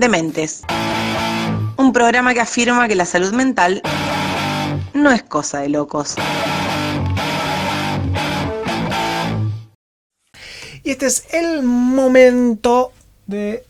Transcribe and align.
Dementes. 0.00 0.62
Un 1.76 1.92
programa 1.92 2.32
que 2.32 2.40
afirma 2.40 2.88
que 2.88 2.94
la 2.94 3.04
salud 3.04 3.34
mental 3.34 3.82
no 4.94 5.10
es 5.12 5.22
cosa 5.22 5.60
de 5.60 5.68
locos. 5.68 6.14
Y 10.82 10.90
este 10.90 11.04
es 11.04 11.26
el 11.34 11.62
momento 11.62 12.92
de, 13.26 13.62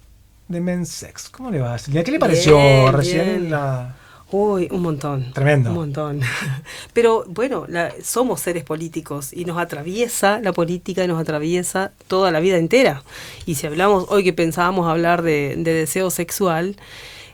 de 0.47 0.61
Mensex. 0.61 1.31
¿Cómo 1.31 1.51
le 1.51 1.59
va, 1.59 1.77
Silvia? 1.79 2.05
¿Qué 2.05 2.13
le 2.13 2.21
pareció 2.21 2.57
Bien, 2.57 2.93
recién 2.93 3.27
bien. 3.27 3.51
la... 3.51 3.97
Uy, 4.33 4.69
un 4.71 4.83
montón. 4.83 5.33
Tremendo. 5.33 5.71
Un 5.71 5.75
montón. 5.77 6.21
Pero 6.93 7.25
bueno, 7.29 7.65
la- 7.69 7.93
somos 8.03 8.41
seres 8.41 8.63
políticos 8.65 9.33
y 9.33 9.45
nos 9.45 9.59
atraviesa 9.59 10.41
la 10.41 10.53
política 10.53 11.03
y 11.05 11.09
nos 11.09 11.21
atraviesa 11.21 11.91
toda 12.07 12.31
la 12.31 12.39
vida 12.41 12.57
entera. 12.57 13.03
Y 13.47 13.57
si 13.57 13.67
hablamos, 13.67 14.07
hoy 14.09 14.23
que 14.23 14.33
pensábamos 14.33 14.89
hablar 14.89 15.23
de, 15.23 15.57
de 15.59 15.73
deseo 15.75 16.11
sexual, 16.11 16.77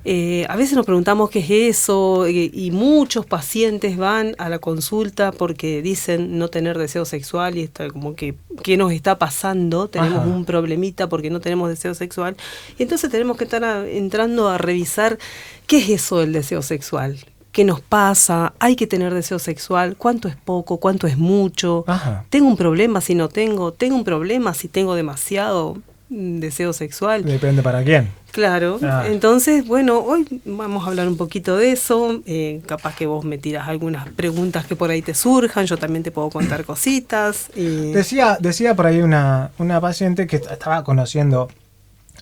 eh, 0.09 0.46
a 0.48 0.55
veces 0.55 0.77
nos 0.77 0.87
preguntamos 0.87 1.30
qué 1.30 1.41
es 1.41 1.51
eso 1.78 2.28
y, 2.28 2.52
y 2.55 2.70
muchos 2.70 3.27
pacientes 3.27 3.97
van 3.97 4.37
a 4.38 4.48
la 4.48 4.60
consulta 4.60 5.33
porque 5.33 5.83
dicen 5.83 6.38
no 6.38 6.47
tener 6.48 6.78
deseo 6.78 7.05
sexual 7.05 7.59
y 7.59 7.62
está 7.62 7.88
como 7.91 8.14
que 8.14 8.37
qué 8.62 8.77
nos 8.77 8.92
está 8.92 9.19
pasando, 9.19 9.88
tenemos 9.88 10.20
Ajá. 10.20 10.28
un 10.28 10.45
problemita 10.45 11.09
porque 11.09 11.28
no 11.28 11.41
tenemos 11.41 11.69
deseo 11.69 11.92
sexual. 11.95 12.37
Y 12.78 12.84
entonces 12.84 13.11
tenemos 13.11 13.37
que 13.37 13.45
estar 13.45 13.64
a- 13.64 13.84
entrando 13.88 14.48
a 14.48 14.59
revisar 14.59 15.19
qué 15.66 15.78
es 15.78 15.88
eso 15.88 16.20
del 16.20 16.33
deseo 16.33 16.62
sexual. 16.62 17.19
¿Qué 17.50 17.64
nos 17.64 17.80
pasa? 17.80 18.52
¿Hay 18.61 18.77
que 18.77 18.86
tener 18.86 19.12
deseo 19.12 19.38
sexual? 19.41 19.97
¿Cuánto 19.97 20.28
es 20.28 20.36
poco? 20.36 20.77
¿Cuánto 20.77 21.06
es 21.09 21.16
mucho? 21.19 21.83
Ajá. 21.88 22.25
¿Tengo 22.30 22.47
un 22.47 22.56
problema 22.56 23.00
si 23.00 23.14
no 23.16 23.28
tengo? 23.28 23.73
¿Tengo 23.73 23.97
un 23.97 24.05
problema 24.05 24.55
si 24.55 24.69
tengo 24.69 24.95
demasiado 24.95 25.78
mm, 26.11 26.38
deseo 26.38 26.73
sexual? 26.73 27.25
Depende 27.25 27.62
para 27.62 27.83
quién. 27.83 28.09
Claro, 28.41 28.79
Ah. 28.83 29.05
entonces, 29.07 29.67
bueno, 29.67 29.99
hoy 30.01 30.27
vamos 30.45 30.85
a 30.85 30.89
hablar 30.91 31.09
un 31.09 31.17
poquito 31.17 31.57
de 31.57 31.73
eso. 31.73 32.20
eh, 32.27 32.61
capaz 32.67 32.95
que 32.95 33.06
vos 33.06 33.25
me 33.25 33.39
tiras 33.39 33.67
algunas 33.67 34.11
preguntas 34.11 34.67
que 34.67 34.77
por 34.77 34.91
ahí 34.91 35.01
te 35.01 35.15
surjan, 35.15 35.65
yo 35.65 35.78
también 35.78 36.03
te 36.03 36.11
puedo 36.11 36.28
contar 36.28 36.65
cositas. 36.67 37.48
y- 37.56 37.93
Decía, 37.93 38.37
decía 38.39 38.75
por 38.77 38.84
ahí 38.89 39.01
una, 39.01 39.53
una 39.56 39.81
paciente 39.81 40.27
que 40.27 40.37
estaba 40.37 40.84
conociendo 40.84 41.48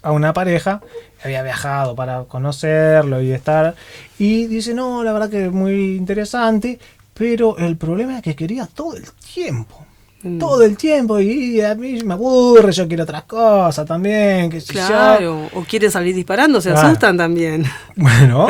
a 0.03 0.13
una 0.13 0.33
pareja, 0.33 0.81
había 1.25 1.43
viajado 1.43 1.97
para 1.97 2.23
conocerlo 2.25 3.21
y 3.21 3.33
estar, 3.33 3.75
y 4.17 4.47
dice, 4.47 4.73
no, 4.73 5.03
la 5.03 5.13
verdad 5.13 5.29
que 5.31 5.47
es 5.47 5.53
muy 5.53 5.97
interesante, 5.97 6.79
pero 7.13 7.59
el 7.59 7.77
problema 7.77 8.19
es 8.19 8.23
que 8.23 8.37
quería 8.37 8.67
todo 8.67 8.95
el 8.97 9.05
tiempo. 9.35 9.84
Mm. 10.27 10.39
Todo 10.39 10.63
el 10.65 10.77
tiempo, 10.79 11.21
y 11.21 11.61
a 11.61 11.75
mí 11.75 12.03
me 12.03 12.15
aburre, 12.15 12.73
yo 12.73 12.89
quiero 12.89 13.03
otras 13.05 13.25
cosas 13.25 13.85
también, 13.87 14.51
yo. 14.51 14.59
Claro, 14.73 15.51
o 15.53 15.61
quieren 15.65 15.91
salir 15.91 16.15
disparando, 16.15 16.61
se 16.63 16.71
Claro. 16.71 16.89
asustan 16.89 17.17
también. 17.19 17.65
Bueno, 17.97 18.47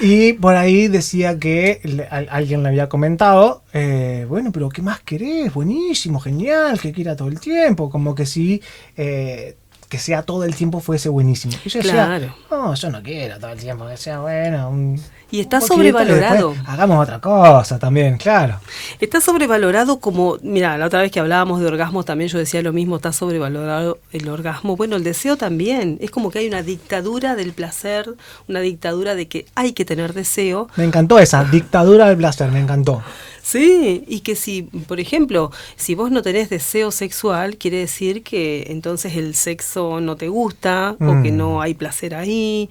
y 0.00 0.34
por 0.34 0.54
ahí 0.54 0.88
decía 0.88 1.38
que 1.38 1.80
le- 1.82 2.06
alguien 2.06 2.62
le 2.62 2.68
había 2.68 2.88
comentado, 2.88 3.62
eh, 3.72 4.24
bueno, 4.28 4.52
pero 4.52 4.68
¿qué 4.68 4.82
más 4.82 5.00
querés? 5.00 5.52
Buenísimo, 5.52 6.20
genial, 6.20 6.78
que 6.80 6.92
quiera 6.92 7.16
todo 7.16 7.28
el 7.28 7.40
tiempo, 7.40 7.90
como 7.90 8.14
que 8.14 8.24
si 8.24 8.62
eh, 8.96 9.56
que 9.88 9.98
sea 9.98 10.22
todo 10.22 10.42
el 10.44 10.54
tiempo 10.54 10.80
fuese 10.80 11.08
buenísimo. 11.08 11.54
Y 11.64 11.68
yo 11.68 11.78
decía, 11.80 11.92
Claro. 12.06 12.34
no, 12.50 12.74
yo 12.74 12.90
no 12.90 13.02
quiero 13.02 13.38
todo 13.38 13.50
el 13.52 13.58
tiempo, 13.58 13.86
que 13.88 13.96
sea 13.96 14.20
bueno. 14.20 14.68
un- 14.70 15.00
Y 15.30 15.40
está 15.40 15.60
sobrevalorado. 15.60 16.50
después 16.50 16.68
Hagamos 16.68 17.02
otra 17.02 17.20
cosa 17.20 17.78
también, 17.78 18.16
claro. 18.16 18.60
Está 19.00 19.20
sobrevalorado 19.20 19.98
como, 19.98 20.38
mira, 20.42 20.78
la 20.78 20.86
otra 20.86 21.00
vez 21.00 21.10
que 21.10 21.18
hablábamos 21.18 21.60
de 21.60 21.66
orgasmos 21.66 22.04
también 22.04 22.30
yo 22.30 22.38
decía 22.38 22.62
lo 22.62 22.72
mismo, 22.72 22.96
está 22.96 23.12
sobrevalorado 23.12 23.98
el 24.12 24.28
orgasmo. 24.28 24.76
Bueno, 24.76 24.96
el 24.96 25.04
deseo 25.04 25.36
también. 25.36 25.98
Es 26.00 26.10
como 26.10 26.30
que 26.30 26.38
hay 26.38 26.46
una 26.46 26.62
dictadura 26.62 27.34
del 27.34 27.52
placer, 27.52 28.14
una 28.48 28.60
dictadura 28.60 29.14
de 29.14 29.26
que 29.26 29.46
hay 29.56 29.72
que 29.72 29.84
tener 29.84 30.14
deseo. 30.14 30.68
Me 30.76 30.84
encantó 30.84 31.18
esa, 31.18 31.44
dictadura 31.44 32.06
del 32.06 32.18
placer, 32.18 32.50
me 32.52 32.60
encantó. 32.60 33.02
Sí, 33.48 34.02
y 34.08 34.20
que 34.22 34.34
si, 34.34 34.62
por 34.64 34.98
ejemplo, 34.98 35.52
si 35.76 35.94
vos 35.94 36.10
no 36.10 36.20
tenés 36.20 36.50
deseo 36.50 36.90
sexual, 36.90 37.58
quiere 37.58 37.78
decir 37.78 38.24
que 38.24 38.64
entonces 38.70 39.14
el 39.14 39.36
sexo 39.36 40.00
no 40.00 40.16
te 40.16 40.26
gusta 40.26 40.96
o 40.98 41.22
que 41.22 41.30
Mm. 41.30 41.36
no 41.36 41.60
hay 41.62 41.74
placer 41.74 42.16
ahí. 42.16 42.68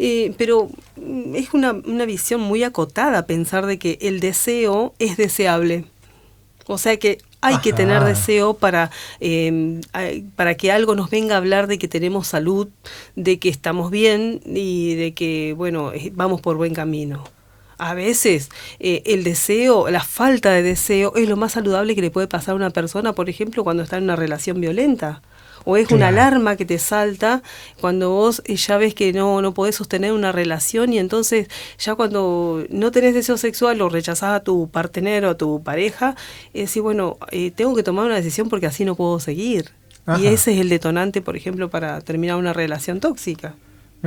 Eh, 0.00 0.34
pero 0.36 0.68
mm, 0.96 1.36
es 1.36 1.54
una, 1.54 1.70
una 1.72 2.06
visión 2.06 2.40
muy 2.40 2.64
acotada 2.64 3.24
pensar 3.26 3.66
de 3.66 3.78
que 3.78 3.98
el 4.00 4.18
deseo 4.18 4.94
es 4.98 5.16
deseable. 5.16 5.84
O 6.66 6.76
sea 6.76 6.96
que 6.96 7.18
hay 7.40 7.58
que 7.58 7.72
tener 7.72 8.02
deseo 8.02 8.54
para, 8.54 8.90
eh, 9.20 9.80
ay- 9.92 10.24
para 10.34 10.56
que 10.56 10.72
algo 10.72 10.96
nos 10.96 11.08
venga 11.08 11.34
a 11.36 11.38
hablar 11.38 11.68
de 11.68 11.78
que 11.78 11.86
tenemos 11.86 12.26
salud, 12.26 12.66
de 13.14 13.38
que 13.38 13.48
estamos 13.48 13.92
bien 13.92 14.40
y 14.44 14.96
de 14.96 15.14
que, 15.14 15.54
bueno, 15.56 15.92
eh, 15.92 16.10
vamos 16.12 16.40
por 16.40 16.56
buen 16.56 16.74
camino. 16.74 17.22
A 17.78 17.94
veces 17.94 18.48
eh, 18.80 19.02
el 19.04 19.22
deseo, 19.22 19.90
la 19.90 20.02
falta 20.02 20.50
de 20.50 20.62
deseo 20.62 21.14
es 21.16 21.28
lo 21.28 21.36
más 21.36 21.52
saludable 21.52 21.94
que 21.94 22.00
le 22.00 22.10
puede 22.10 22.26
pasar 22.26 22.52
a 22.52 22.56
una 22.56 22.70
persona, 22.70 23.12
por 23.12 23.28
ejemplo, 23.28 23.64
cuando 23.64 23.82
está 23.82 23.98
en 23.98 24.04
una 24.04 24.16
relación 24.16 24.60
violenta. 24.60 25.22
O 25.68 25.76
es 25.76 25.90
una 25.90 26.08
alarma 26.08 26.54
que 26.54 26.64
te 26.64 26.78
salta 26.78 27.42
cuando 27.80 28.10
vos 28.10 28.40
eh, 28.44 28.54
ya 28.54 28.78
ves 28.78 28.94
que 28.94 29.12
no, 29.12 29.42
no 29.42 29.52
podés 29.52 29.74
sostener 29.74 30.12
una 30.12 30.30
relación 30.30 30.92
y 30.92 31.00
entonces 31.00 31.48
ya 31.76 31.96
cuando 31.96 32.64
no 32.70 32.92
tenés 32.92 33.14
deseo 33.14 33.36
sexual 33.36 33.82
o 33.82 33.88
rechazás 33.88 34.36
a 34.36 34.44
tu 34.44 34.70
partener 34.70 35.24
o 35.24 35.30
a 35.30 35.36
tu 35.36 35.64
pareja, 35.64 36.14
es 36.54 36.66
decir, 36.66 36.82
bueno, 36.82 37.18
eh, 37.32 37.50
tengo 37.50 37.74
que 37.74 37.82
tomar 37.82 38.06
una 38.06 38.14
decisión 38.14 38.48
porque 38.48 38.66
así 38.66 38.84
no 38.84 38.94
puedo 38.94 39.18
seguir. 39.18 39.72
Ajá. 40.06 40.20
Y 40.20 40.28
ese 40.28 40.52
es 40.54 40.60
el 40.60 40.68
detonante, 40.68 41.20
por 41.20 41.36
ejemplo, 41.36 41.68
para 41.68 42.00
terminar 42.00 42.36
una 42.36 42.52
relación 42.52 43.00
tóxica. 43.00 43.56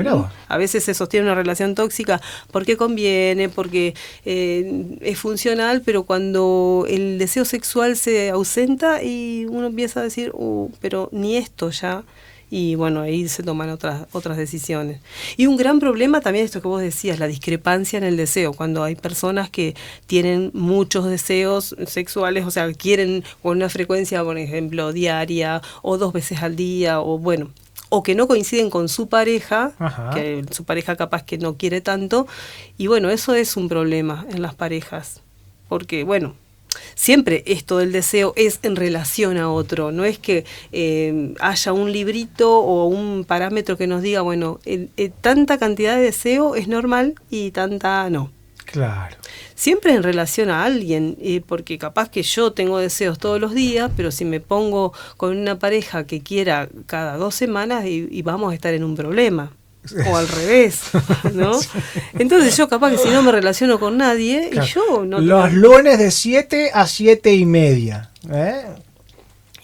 Vos. 0.04 0.28
A 0.48 0.58
veces 0.58 0.84
se 0.84 0.94
sostiene 0.94 1.26
una 1.26 1.36
relación 1.36 1.76
tóxica 1.76 2.22
porque 2.52 2.78
conviene, 2.78 3.50
porque 3.50 3.94
eh, 4.26 4.98
es 5.02 5.20
funcional, 5.20 5.82
pero 5.86 6.04
cuando 6.04 6.86
el 6.90 7.18
deseo 7.18 7.46
sexual 7.46 7.96
se 7.96 8.30
ausenta 8.30 9.04
y 9.04 9.46
uno 9.50 9.68
empieza 9.68 10.00
a 10.00 10.04
decir, 10.04 10.32
"Uh, 10.34 10.72
pero 10.80 11.10
ni 11.12 11.38
esto 11.38 11.70
ya. 11.70 12.04
Y 12.52 12.74
bueno, 12.76 13.02
ahí 13.02 13.28
se 13.30 13.44
toman 13.44 13.70
otras, 13.70 14.08
otras 14.12 14.36
decisiones. 14.36 15.02
Y 15.38 15.46
un 15.46 15.56
gran 15.56 15.80
problema 15.80 16.20
también 16.20 16.46
esto 16.46 16.62
que 16.62 16.68
vos 16.68 16.82
decías, 16.82 17.20
la 17.20 17.28
discrepancia 17.28 17.98
en 17.98 18.04
el 18.04 18.18
deseo. 18.18 18.54
Cuando 18.54 18.84
hay 18.84 18.96
personas 18.96 19.52
que 19.52 19.76
tienen 20.08 20.50
muchos 20.54 21.06
deseos 21.06 21.76
sexuales, 21.86 22.46
o 22.46 22.52
sea, 22.52 22.72
quieren 22.74 23.24
con 23.44 23.58
una 23.58 23.70
frecuencia, 23.70 24.24
por 24.24 24.38
ejemplo, 24.40 24.94
diaria 24.94 25.62
o 25.84 25.98
dos 26.00 26.12
veces 26.12 26.42
al 26.42 26.56
día, 26.56 27.02
o 27.02 27.20
bueno, 27.20 27.52
o 27.90 28.04
que 28.04 28.16
no 28.16 28.28
coinciden 28.28 28.70
con 28.70 28.88
su 28.90 29.10
pareja, 29.10 29.72
Ajá. 29.80 30.12
que 30.14 30.44
su 30.52 30.64
pareja 30.64 30.96
capaz 30.96 31.24
que 31.24 31.38
no 31.38 31.58
quiere 31.58 31.82
tanto, 31.82 32.28
y 32.78 32.88
bueno, 32.88 33.10
eso 33.10 33.34
es 33.36 33.58
un 33.58 33.68
problema 33.70 34.26
en 34.30 34.42
las 34.42 34.54
parejas, 34.56 35.22
porque 35.68 36.04
bueno, 36.04 36.36
siempre 36.96 37.44
esto 37.48 37.80
del 37.80 37.92
deseo 37.92 38.34
es 38.36 38.60
en 38.62 38.76
relación 38.76 39.38
a 39.38 39.50
otro, 39.52 39.92
no 39.92 40.06
es 40.06 40.20
que 40.20 40.46
eh, 40.72 41.34
haya 41.40 41.74
un 41.74 41.92
librito 41.92 42.60
o 42.60 42.86
un 42.86 43.26
parámetro 43.26 43.76
que 43.78 43.88
nos 43.88 44.02
diga, 44.04 44.22
bueno, 44.22 44.60
el- 44.66 44.90
el- 44.98 45.12
tanta 45.12 45.58
cantidad 45.58 45.96
de 45.96 46.04
deseo 46.04 46.56
es 46.56 46.68
normal 46.68 47.16
y 47.32 47.52
tanta 47.52 48.10
no. 48.12 48.32
Claro. 48.66 49.16
Siempre 49.60 49.94
en 49.94 50.04
relación 50.04 50.50
a 50.50 50.64
alguien, 50.64 51.18
eh, 51.22 51.42
porque 51.46 51.78
capaz 51.78 52.10
que 52.10 52.24
yo 52.24 52.54
tengo 52.54 52.78
deseos 52.80 53.20
todos 53.20 53.42
los 53.42 53.54
días, 53.54 53.92
pero 53.98 54.10
si 54.10 54.24
me 54.24 54.40
pongo 54.40 54.94
con 55.18 55.36
una 55.38 55.60
pareja 55.60 56.06
que 56.06 56.22
quiera 56.22 56.70
cada 56.86 57.18
dos 57.18 57.36
semanas 57.36 57.84
y, 57.86 58.08
y 58.10 58.22
vamos 58.22 58.54
a 58.54 58.56
estar 58.56 58.74
en 58.74 58.86
un 58.86 58.96
problema. 58.96 59.52
O 60.10 60.16
al 60.16 60.30
revés, 60.30 60.80
¿no? 61.34 61.60
Entonces 62.20 62.56
yo 62.56 62.70
capaz 62.70 62.92
que 62.92 62.98
si 63.00 63.10
no 63.10 63.22
me 63.22 63.34
relaciono 63.34 63.82
con 63.82 63.98
nadie, 63.98 64.48
Claro. 64.50 64.66
y 64.66 64.70
yo 64.72 65.06
no... 65.06 65.20
Los 65.20 65.52
lunes 65.52 66.00
de 66.00 66.12
7 66.12 66.72
a 66.74 66.88
7 66.88 67.34
y 67.34 67.46
media. 67.46 68.12
¿eh? 68.32 68.64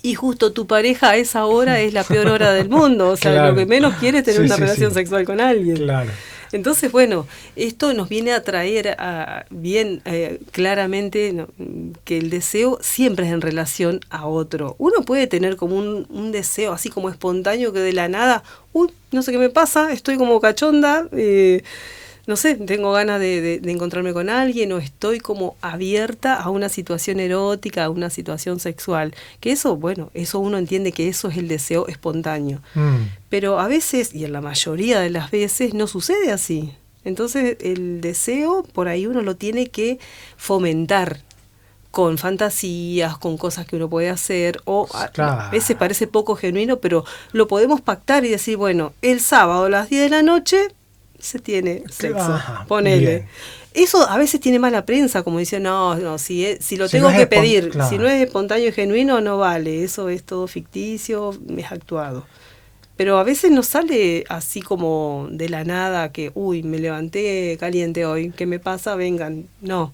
Y 0.02 0.16
justo 0.16 0.52
tu 0.52 0.68
pareja 0.68 1.12
a 1.12 1.16
esa 1.16 1.46
hora 1.46 1.80
es 1.80 1.94
la 1.94 2.04
peor 2.04 2.28
hora 2.28 2.52
del 2.54 2.68
mundo, 2.70 3.12
o 3.12 3.16
sea, 3.16 3.32
Claro. 3.32 3.50
lo 3.52 3.56
que 3.56 3.66
menos 3.66 3.96
quiere 3.96 4.18
es 4.20 4.24
tener 4.26 4.42
Sí, 4.42 4.46
una 4.46 4.56
sí, 4.56 4.62
relación 4.62 4.92
sí. 4.92 4.96
sexual 4.96 5.24
con 5.26 5.40
alguien. 5.40 5.78
Claro. 5.78 6.12
Entonces, 6.52 6.92
bueno, 6.92 7.28
esto 7.56 7.94
nos 7.94 8.10
viene 8.10 8.32
a 8.34 8.44
traer 8.44 8.96
a- 9.00 9.46
bien 9.50 10.02
eh, 10.06 10.40
claramente 10.52 11.46
que 12.04 12.18
el 12.18 12.30
deseo 12.30 12.80
siempre 12.82 13.28
es 13.28 13.34
en 13.34 13.42
relación 13.42 14.00
a 14.10 14.28
otro. 14.28 14.76
Uno 14.78 15.02
puede 15.06 15.28
tener 15.28 15.56
como 15.56 15.76
un, 15.78 16.06
un 16.10 16.32
deseo 16.32 16.74
así 16.74 16.90
como 16.90 17.10
espontáneo 17.10 17.74
que 17.74 17.80
de 17.80 17.94
la 17.94 18.08
nada, 18.10 18.44
uy, 18.74 18.90
no 19.12 19.22
sé 19.22 19.32
qué 19.32 19.38
me 19.38 19.50
pasa, 19.50 19.92
estoy 19.92 20.18
como 20.18 20.40
cachonda, 20.42 21.08
eh, 21.12 21.64
no 22.28 22.36
sé, 22.36 22.56
tengo 22.56 22.92
ganas 22.92 23.20
de, 23.20 23.40
de- 23.42 23.60
de 23.60 23.72
encontrarme 23.72 24.14
con 24.14 24.30
alguien 24.30 24.72
o 24.72 24.78
estoy 24.80 25.20
como 25.20 25.56
abierta 25.62 26.36
a 26.36 26.50
una 26.50 26.70
situación 26.70 27.20
erótica, 27.20 27.86
a 27.86 27.90
una 27.90 28.10
situación 28.10 28.60
sexual. 28.60 29.14
Que 29.40 29.52
eso, 29.52 29.76
bueno, 29.76 30.10
eso 30.14 30.40
uno 30.40 30.58
entiende 30.58 30.92
que 30.92 31.08
eso 31.08 31.28
es 31.30 31.38
el 31.38 31.48
deseo 31.48 31.88
espontáneo. 31.88 32.62
Mm. 32.74 32.96
Pero 33.30 33.60
a 33.60 33.68
veces, 33.68 34.14
y 34.16 34.26
en 34.26 34.34
la 34.34 34.42
mayoría 34.42 35.00
de 35.00 35.10
las 35.12 35.30
veces, 35.32 35.74
no 35.74 35.88
sucede 35.88 36.32
así. 36.32 36.72
Entonces 37.04 37.58
el 37.60 38.02
deseo 38.02 38.64
por 38.74 38.88
ahí 38.88 39.06
uno 39.06 39.22
lo 39.22 39.36
tiene 39.36 39.68
que 39.68 40.00
fomentar 40.38 41.20
con 41.92 42.18
fantasías, 42.18 43.18
con 43.18 43.38
cosas 43.38 43.66
que 43.66 43.76
uno 43.78 43.90
puede 43.90 44.10
hacer, 44.10 44.60
o 44.66 44.86
Claro. 45.14 45.42
a 45.44 45.50
veces 45.50 45.78
parece 45.78 46.08
poco 46.08 46.36
genuino, 46.36 46.78
pero 46.80 47.06
lo 47.32 47.48
podemos 47.48 47.80
pactar 47.80 48.26
y 48.26 48.30
decir, 48.30 48.58
bueno, 48.58 48.92
el 49.02 49.22
sábado 49.22 49.66
a 49.66 49.70
las 49.70 49.90
10 49.90 50.02
de 50.04 50.10
la 50.10 50.22
noche 50.22 50.68
se 51.26 51.40
tiene 51.40 51.84
sexo, 51.90 52.20
Ajá, 52.34 52.66
ponele. 52.68 53.00
bien. 53.06 53.26
Eso 53.74 54.10
a 54.10 54.18
veces 54.18 54.40
tiene 54.40 54.58
mala 54.58 54.86
prensa, 54.86 55.24
como 55.24 55.40
dicen, 55.40 55.64
no, 55.64 55.96
no, 55.96 56.18
si, 56.18 56.46
es- 56.46 56.64
si 56.64 56.78
lo 56.78 56.88
Si 56.88 56.94
tengo 56.94 57.12
no 57.12 57.18
que 57.18 57.28
pedir, 57.28 57.70
claro. 57.72 57.90
si 57.90 57.98
no 57.98 58.08
es 58.08 58.22
espontáneo 58.24 58.70
y 58.70 58.72
genuino, 58.72 59.20
no 59.20 59.38
vale, 59.38 59.84
eso 59.84 60.08
es 60.10 60.24
todo 60.24 60.48
ficticio, 60.48 61.38
es 61.58 61.72
actuado. 61.72 62.26
Pero 62.96 63.18
a 63.18 63.24
veces 63.24 63.52
nos 63.52 63.68
sale 63.68 64.24
así 64.30 64.62
como 64.62 65.28
de 65.30 65.50
la 65.50 65.66
nada 65.66 66.14
que, 66.14 66.32
uy, 66.34 66.64
me 66.64 66.80
levanté 66.80 67.58
caliente 67.60 68.06
hoy, 68.06 68.32
¿qué 68.32 68.46
me 68.46 68.60
pasa? 68.60 68.96
Vengan. 68.96 69.48
No. 69.60 69.94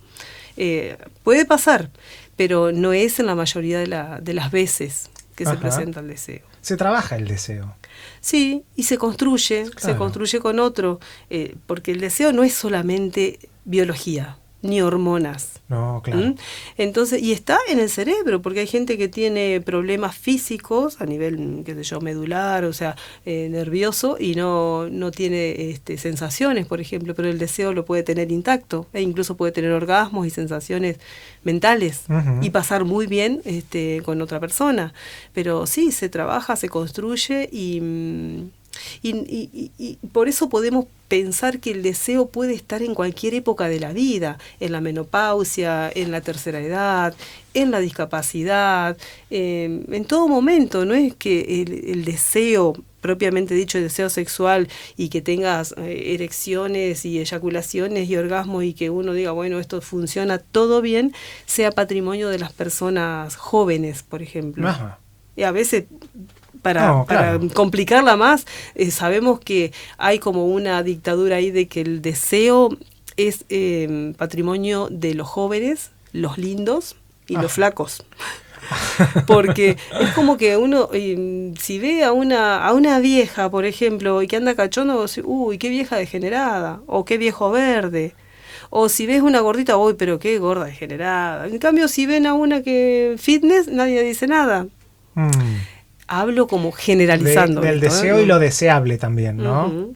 Eh, 0.58 0.98
puede 1.24 1.46
pasar, 1.46 1.90
pero 2.36 2.72
no 2.72 2.94
es 2.94 3.20
en 3.20 3.26
la 3.26 3.34
mayoría 3.34 3.80
de, 3.80 3.88
la- 3.88 4.20
de 4.22 4.34
las 4.36 4.52
veces 4.52 5.10
que 5.36 5.46
se 5.46 5.56
presenta 5.58 6.02
el 6.02 6.08
deseo. 6.10 6.42
Se 6.62 6.78
trabaja 6.78 7.16
el 7.16 7.28
deseo. 7.28 7.76
Sí, 8.20 8.64
y 8.76 8.84
se 8.84 8.98
construye, 8.98 9.66
se 9.78 9.96
construye 9.96 10.40
con 10.40 10.60
otro, 10.60 11.00
eh, 11.30 11.56
porque 11.66 11.92
el 11.92 12.00
deseo 12.00 12.32
no 12.34 12.44
es 12.44 12.54
solamente 12.54 13.40
biología 13.66 14.38
ni 14.62 14.82
hormonas. 14.82 15.62
No, 15.70 16.02
claro. 16.04 16.22
¿Mm? 16.22 16.36
Entonces, 16.78 17.22
y 17.22 17.32
está 17.32 17.58
en 17.70 17.80
el 17.80 17.90
cerebro, 17.90 18.42
porque 18.42 18.62
hay 18.62 18.68
gente 18.68 18.98
que 18.98 19.08
tiene 19.08 19.62
problemas 19.62 20.16
físicos 20.16 21.02
a 21.02 21.06
nivel, 21.06 21.64
qué 21.66 21.74
sé 21.74 21.84
yo, 21.84 22.02
medular, 22.02 22.66
o 22.66 22.74
sea, 22.74 22.96
eh, 23.26 23.48
nervioso, 23.50 24.18
y 24.20 24.36
no, 24.36 24.90
no 24.90 25.12
tiene 25.12 25.72
este, 25.72 25.98
sensaciones, 25.98 26.68
por 26.68 26.82
ejemplo, 26.82 27.16
pero 27.16 27.30
el 27.30 27.40
deseo 27.40 27.74
lo 27.74 27.86
puede 27.86 28.04
tener 28.04 28.32
intacto, 28.32 28.88
e 28.94 29.02
incluso 29.02 29.38
puede 29.38 29.52
tener 29.52 29.72
orgasmos 29.72 30.28
y 30.28 30.30
sensaciones 30.30 31.00
mentales, 31.44 32.04
y 32.42 32.50
pasar 32.52 32.86
muy 32.86 33.08
bien 33.08 33.42
este, 33.46 34.02
con 34.04 34.22
otra 34.22 34.40
persona. 34.40 34.94
Pero 35.34 35.66
sí, 35.66 35.92
se 35.92 36.10
trabaja, 36.10 36.56
se 36.56 36.70
construye 36.70 37.50
y... 37.52 37.80
mm, 37.82 38.61
y, 39.02 39.72
y- 39.78 39.98
por 40.12 40.28
eso 40.30 40.50
podemos 40.50 40.86
pensar 41.08 41.60
que 41.60 41.72
el 41.72 41.84
deseo 41.84 42.28
puede 42.28 42.54
estar 42.54 42.82
en 42.82 42.94
cualquier 42.96 43.34
época 43.34 43.68
de 43.68 43.80
la 43.80 43.92
vida, 43.92 44.38
en 44.60 44.72
la 44.72 44.80
menopausia, 44.82 45.92
en 45.94 46.10
la 46.12 46.22
tercera 46.22 46.62
edad, 46.62 47.14
en 47.54 47.70
la 47.72 47.80
discapacidad, 47.80 48.98
eh, 49.30 49.84
en 49.92 50.06
todo 50.06 50.28
momento. 50.28 50.86
No 50.86 50.94
es 50.94 51.14
que 51.16 51.62
el, 51.62 51.90
el 51.90 52.06
deseo 52.06 52.74
propiamente 53.02 53.56
dicho 53.56 53.78
el 53.80 53.86
deseo 53.86 54.10
sexual 54.10 54.70
y 54.96 55.10
que 55.10 55.22
tengas 55.22 55.74
eh, 55.78 56.14
erecciones 56.14 57.04
y 57.04 57.20
eyaculaciones 57.20 58.08
y 58.08 58.16
orgasmos 58.16 58.64
y 58.64 58.74
que 58.74 58.90
uno 58.92 59.14
diga, 59.14 59.32
bueno, 59.32 59.60
esto 59.60 59.82
funciona 59.82 60.38
todo 60.38 60.82
bien, 60.82 61.12
sea 61.46 61.72
patrimonio 61.72 62.30
de 62.30 62.38
las 62.40 62.54
personas 62.54 63.36
jóvenes, 63.36 64.04
por 64.04 64.22
ejemplo. 64.22 64.70
Ajá. 64.70 65.00
Y 65.36 65.44
a 65.44 65.52
veces, 65.52 65.86
para, 66.62 66.88
No, 66.88 67.06
para 67.06 67.40
complicarla 67.54 68.16
más, 68.18 68.46
eh, 68.76 68.92
sabemos 68.92 69.40
que 69.40 69.74
hay 69.98 70.20
como 70.20 70.46
una 70.46 70.84
dictadura 70.84 71.38
ahí 71.38 71.52
de 71.52 71.68
que 71.68 71.82
el 71.82 72.02
deseo 72.02 72.70
es 73.18 73.46
eh, 73.50 74.14
patrimonio 74.18 74.88
de 74.90 75.14
los 75.16 75.28
jóvenes, 75.28 75.92
los 76.14 76.38
lindos 76.38 76.96
y 77.28 77.36
los 77.36 77.54
flacos. 77.54 78.04
Porque 79.28 79.78
es 80.00 80.10
como 80.12 80.38
que 80.38 80.58
uno, 80.58 80.90
eh, 80.94 81.54
si 81.60 81.80
ve 81.80 82.04
a 82.04 82.12
una, 82.12 82.64
a 82.66 82.74
una 82.74 83.00
vieja, 83.00 83.50
por 83.50 83.66
ejemplo, 83.66 84.22
y 84.22 84.28
que 84.28 84.38
anda 84.38 84.56
cachondo, 84.56 85.02
dice, 85.02 85.22
uy, 85.26 85.58
qué 85.58 85.70
vieja 85.70 85.98
degenerada, 85.98 86.82
o 86.88 87.06
qué 87.06 87.18
viejo 87.18 87.52
verde. 87.52 88.14
O 88.70 88.88
si 88.88 89.06
ves 89.06 89.22
una 89.22 89.42
gordita, 89.42 89.78
uy, 89.78 89.96
pero 89.96 90.20
qué 90.20 90.40
gorda 90.40 90.66
degenerada. 90.66 91.48
En 91.48 91.58
cambio, 91.58 91.88
si 91.88 92.06
ven 92.06 92.26
a 92.26 92.34
una 92.34 92.62
que 92.62 93.16
fitness, 93.18 93.68
nadie 93.68 94.02
dice 94.04 94.28
nada. 94.28 94.68
Mm. 95.16 95.30
Hablo 96.14 96.48
como 96.48 96.72
De- 96.72 96.78
generalizando. 96.78 97.62
del 97.62 97.76
esto, 97.76 97.86
¿eh? 97.86 97.90
deseo 97.90 98.20
y 98.22 98.26
lo 98.26 98.38
deseable 98.40 98.98
también, 98.98 99.38
¿no? 99.38 99.94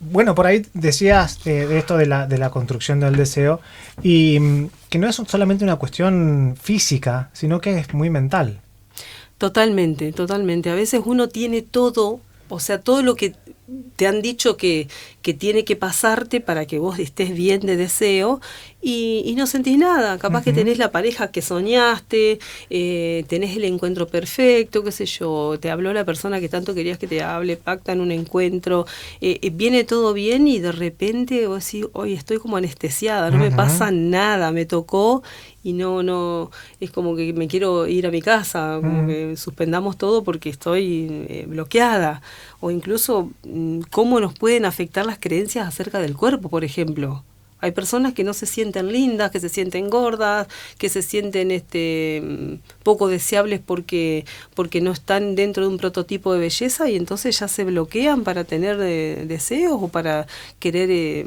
Bueno, 0.00 0.34
por 0.34 0.46
ahí 0.46 0.66
decías 0.74 1.38
eh, 1.46 1.66
de 1.66 1.78
esto 1.78 1.96
de 1.96 2.06
la, 2.06 2.26
de 2.26 2.36
la 2.38 2.50
construcción 2.50 3.00
del 3.00 3.16
deseo 3.16 3.60
y 4.02 4.38
mm, 4.40 4.68
que 4.90 4.98
no 4.98 5.08
es 5.08 5.16
solamente 5.16 5.64
una 5.64 5.76
cuestión 5.76 6.56
física, 6.60 7.30
sino 7.32 7.60
que 7.60 7.78
es 7.78 7.94
muy 7.94 8.10
mental. 8.10 8.60
Totalmente, 9.38 10.12
totalmente. 10.12 10.70
A 10.70 10.74
veces 10.74 11.00
uno 11.04 11.28
tiene 11.28 11.62
todo, 11.62 12.20
o 12.48 12.60
sea, 12.60 12.80
todo 12.80 13.02
lo 13.02 13.14
que 13.16 13.34
te 13.96 14.06
han 14.06 14.20
dicho 14.22 14.56
que, 14.56 14.88
que 15.22 15.34
tiene 15.34 15.64
que 15.64 15.74
pasarte 15.76 16.40
para 16.40 16.66
que 16.66 16.78
vos 16.78 16.98
estés 16.98 17.34
bien 17.34 17.60
de 17.60 17.76
deseo 17.76 18.40
y, 18.86 19.22
y 19.24 19.34
no 19.34 19.46
sentís 19.46 19.78
nada. 19.78 20.18
Capaz 20.18 20.44
que 20.44 20.52
tenés 20.52 20.76
la 20.76 20.92
pareja 20.92 21.30
que 21.30 21.40
soñaste, 21.40 22.38
eh, 22.68 23.24
tenés 23.28 23.56
el 23.56 23.64
encuentro 23.64 24.06
perfecto, 24.06 24.84
qué 24.84 24.92
sé 24.92 25.06
yo, 25.06 25.56
te 25.58 25.70
habló 25.70 25.92
la 25.94 26.04
persona 26.04 26.38
que 26.38 26.50
tanto 26.50 26.74
querías 26.74 26.98
que 26.98 27.06
te 27.06 27.22
hable, 27.22 27.56
pactan 27.56 28.00
un 28.00 28.12
encuentro, 28.12 28.84
eh, 29.22 29.38
eh, 29.40 29.50
viene 29.50 29.84
todo 29.84 30.12
bien 30.12 30.46
y 30.46 30.58
de 30.58 30.70
repente 30.72 31.46
vos 31.46 31.64
decís, 31.64 31.86
hoy 31.94 32.12
estoy 32.12 32.36
como 32.38 32.58
anestesiada, 32.58 33.30
no 33.30 33.38
me 33.38 33.50
pasa 33.50 33.90
nada, 33.90 34.52
me 34.52 34.66
tocó 34.66 35.22
y 35.62 35.72
no, 35.72 36.02
no, 36.02 36.50
es 36.78 36.90
como 36.90 37.16
que 37.16 37.32
me 37.32 37.48
quiero 37.48 37.86
ir 37.86 38.06
a 38.06 38.10
mi 38.10 38.20
casa, 38.20 38.78
como 38.82 39.02
Mm. 39.04 39.06
que 39.08 39.36
suspendamos 39.38 39.96
todo 39.96 40.22
porque 40.22 40.50
estoy 40.50 41.08
eh, 41.28 41.46
bloqueada. 41.48 42.20
O 42.60 42.70
incluso 42.70 43.30
mm, 43.44 43.80
cómo 43.90 44.20
nos 44.20 44.34
pueden 44.38 44.66
afectar 44.66 45.06
las 45.06 45.18
creencias 45.18 45.66
acerca 45.66 46.00
del 46.00 46.14
cuerpo, 46.16 46.50
por 46.50 46.64
ejemplo. 46.64 47.24
Hay 47.64 47.72
personas 47.72 48.12
que 48.14 48.24
no 48.24 48.34
se 48.34 48.46
sienten 48.46 48.92
lindas, 48.92 49.30
que 49.30 49.40
se 49.40 49.48
sienten 49.48 49.88
gordas, 49.90 50.46
que 50.78 50.88
se 50.88 51.02
sienten 51.02 51.50
este 51.50 52.22
poco 52.82 53.08
deseables 53.08 53.60
porque 53.64 54.24
porque 54.54 54.80
no 54.80 54.92
están 54.92 55.34
dentro 55.34 55.64
de 55.64 55.70
un 55.70 55.78
prototipo 55.78 56.32
de 56.34 56.40
belleza 56.40 56.88
y 56.90 56.96
entonces 56.96 57.38
ya 57.40 57.48
se 57.48 57.64
bloquean 57.64 58.22
para 58.22 58.44
tener 58.44 58.78
eh, 58.82 59.24
deseos 59.26 59.78
o 59.82 59.88
para 59.88 60.26
querer 60.58 60.88
eh, 60.92 61.24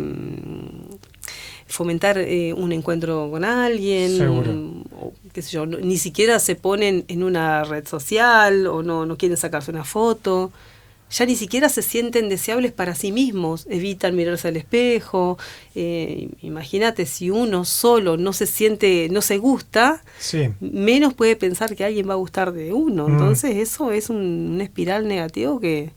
fomentar 1.67 2.17
eh, 2.17 2.53
un 2.53 2.71
encuentro 2.71 3.29
con 3.29 3.43
alguien, 3.43 4.17
o 5.01 5.13
qué 5.33 5.41
sé 5.41 5.51
yo, 5.51 5.65
no- 5.65 5.79
ni 5.79 5.97
siquiera 5.97 6.39
se 6.39 6.55
ponen 6.55 7.03
en 7.07 7.23
una 7.23 7.63
red 7.63 7.85
social 7.87 8.67
o 8.67 8.83
no, 8.83 9.05
no 9.05 9.17
quieren 9.17 9.37
sacarse 9.37 9.71
una 9.71 9.83
foto. 9.83 10.51
Ya 11.09 11.25
ni 11.25 11.35
siquiera 11.37 11.69
se 11.69 11.81
sienten 11.81 12.27
deseables 12.27 12.73
para 12.73 12.93
sí 12.93 13.11
mismos, 13.13 13.65
evitan 13.69 14.15
mirarse 14.15 14.49
al 14.49 14.57
espejo. 14.57 15.37
eh, 15.73 16.29
Imagínate, 16.41 17.05
si 17.05 17.29
uno 17.29 17.63
solo 17.65 18.17
no 18.17 18.33
se 18.33 18.45
siente, 18.45 19.07
no 19.09 19.21
se 19.21 19.37
gusta, 19.37 20.03
Sí. 20.19 20.49
menos 20.59 21.13
puede 21.13 21.35
pensar 21.37 21.75
que 21.75 21.85
alguien 21.85 22.09
va 22.09 22.13
a 22.13 22.17
gustar 22.17 22.51
de 22.51 22.73
uno. 22.73 23.07
Mm. 23.07 23.11
Entonces 23.13 23.55
eso 23.55 23.91
es 23.91 24.09
un, 24.09 24.51
una 24.55 24.63
espiral 24.65 25.07
negativo 25.07 25.59
que, 25.61 25.91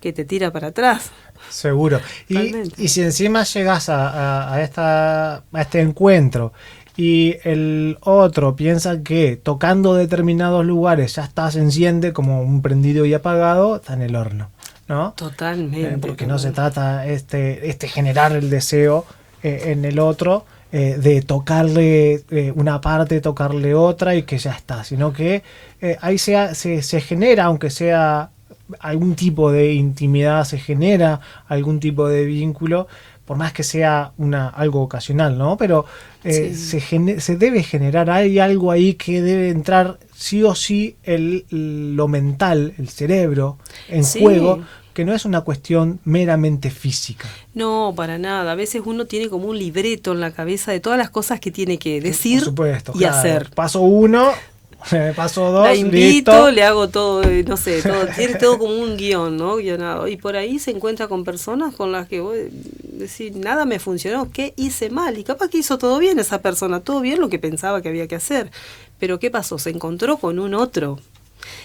que 0.00 0.12
te 0.12 0.24
tira 0.26 0.52
para 0.52 0.68
atrás. 0.68 1.10
Seguro. 1.48 2.00
Y, 2.28 2.52
y 2.76 2.88
si 2.88 3.00
encima 3.00 3.44
llegas 3.44 3.88
a, 3.88 4.08
a- 4.10 4.54
a 4.54 4.62
esta, 4.62 5.36
a 5.36 5.60
este 5.62 5.80
encuentro 5.80 6.52
y 7.00 7.36
el 7.44 7.96
otro 8.02 8.56
piensa 8.56 9.02
que 9.02 9.36
tocando 9.36 9.94
determinados 9.94 10.66
lugares 10.66 11.14
ya 11.14 11.24
estás 11.24 11.56
enciende 11.56 12.12
como 12.12 12.42
un 12.42 12.60
prendido 12.60 13.06
y 13.06 13.14
apagado, 13.14 13.76
está 13.76 13.94
en 13.94 14.02
el 14.02 14.16
horno, 14.16 14.50
¿no? 14.86 15.14
Totalmente. 15.16 15.94
Eh, 15.94 15.98
porque 15.98 16.26
no 16.26 16.38
se 16.38 16.50
trata 16.50 17.06
este, 17.06 17.70
este 17.70 17.88
generar 17.88 18.32
el 18.32 18.50
deseo 18.50 19.06
eh, 19.42 19.62
en 19.68 19.86
el 19.86 19.98
otro 19.98 20.44
eh, 20.72 20.98
de 21.00 21.22
tocarle 21.22 22.22
eh, 22.30 22.52
una 22.54 22.80
parte, 22.82 23.20
tocarle 23.22 23.74
otra 23.74 24.14
y 24.14 24.24
que 24.24 24.38
ya 24.38 24.52
está, 24.52 24.84
sino 24.84 25.12
que 25.12 25.42
eh, 25.80 25.96
ahí 26.02 26.16
se, 26.16 26.54
se, 26.54 26.82
se 26.82 27.00
genera, 27.00 27.46
aunque 27.46 27.70
sea 27.70 28.30
algún 28.78 29.16
tipo 29.16 29.50
de 29.50 29.72
intimidad, 29.72 30.44
se 30.44 30.58
genera 30.58 31.20
algún 31.48 31.80
tipo 31.80 32.06
de 32.08 32.24
vínculo, 32.24 32.86
por 33.30 33.36
más 33.36 33.52
que 33.52 33.62
sea 33.62 34.10
una, 34.18 34.48
algo 34.48 34.82
ocasional, 34.82 35.38
¿no? 35.38 35.56
Pero 35.56 35.84
eh, 36.24 36.52
Sí. 36.52 36.80
se, 36.80 37.20
se 37.20 37.36
debe 37.36 37.62
generar, 37.62 38.10
hay 38.10 38.40
algo 38.40 38.72
ahí 38.72 38.94
que 38.94 39.22
debe 39.22 39.50
entrar 39.50 40.00
sí 40.12 40.42
o 40.42 40.56
sí 40.56 40.96
el, 41.04 41.44
lo 41.48 42.08
mental, 42.08 42.74
el 42.76 42.88
cerebro, 42.88 43.56
en 43.88 44.02
Sí. 44.02 44.18
juego, 44.18 44.58
que 44.94 45.04
no 45.04 45.14
es 45.14 45.24
una 45.24 45.42
cuestión 45.42 46.00
meramente 46.04 46.70
física. 46.70 47.28
No, 47.54 47.92
para 47.94 48.18
nada. 48.18 48.50
A 48.50 48.56
veces 48.56 48.82
uno 48.84 49.04
tiene 49.06 49.28
como 49.28 49.46
un 49.46 49.56
libreto 49.56 50.10
en 50.10 50.18
la 50.18 50.32
cabeza 50.32 50.72
de 50.72 50.80
todas 50.80 50.98
las 50.98 51.10
cosas 51.10 51.38
que 51.38 51.52
tiene 51.52 51.78
que 51.78 52.00
decir 52.00 52.40
supuesto, 52.40 52.90
y 52.96 52.98
claro. 52.98 53.16
hacer. 53.16 53.50
Paso 53.54 53.80
uno, 53.82 54.30
paso 55.16 55.50
dos, 55.50 55.64
La 55.64 55.74
invito, 55.74 56.32
listo. 56.32 56.50
le 56.50 56.62
hago 56.62 56.88
todo, 56.88 57.22
eh, 57.24 57.44
no 57.46 57.56
sé, 57.56 57.82
todo, 57.82 58.06
tiene 58.16 58.34
todo 58.36 58.58
como 58.58 58.74
un 58.74 58.96
guion, 58.96 59.36
¿no? 59.36 59.56
Guionado. 59.56 60.08
Y 60.08 60.16
por 60.16 60.36
ahí 60.36 60.58
se 60.58 60.70
encuentra 60.70 61.08
con 61.08 61.24
personas 61.24 61.74
con 61.74 61.92
las 61.92 62.08
que 62.08 62.20
vos 62.20 62.36
decís, 62.82 63.34
nada 63.34 63.64
me 63.64 63.78
funcionó, 63.78 64.30
¿qué 64.30 64.54
hice 64.56 64.90
mal? 64.90 65.18
Y 65.18 65.24
capaz 65.24 65.48
que 65.48 65.58
hizo 65.58 65.78
todo 65.78 65.98
bien 65.98 66.18
esa 66.18 66.40
persona, 66.40 66.80
todo 66.80 67.00
bien 67.00 67.20
lo 67.20 67.28
que 67.28 67.38
pensaba 67.38 67.82
que 67.82 67.88
había 67.88 68.06
que 68.08 68.16
hacer. 68.16 68.50
Pero 68.98 69.18
¿qué 69.18 69.30
pasó? 69.30 69.58
Se 69.58 69.70
encontró 69.70 70.18
con 70.18 70.38
un 70.38 70.54
otro. 70.54 70.98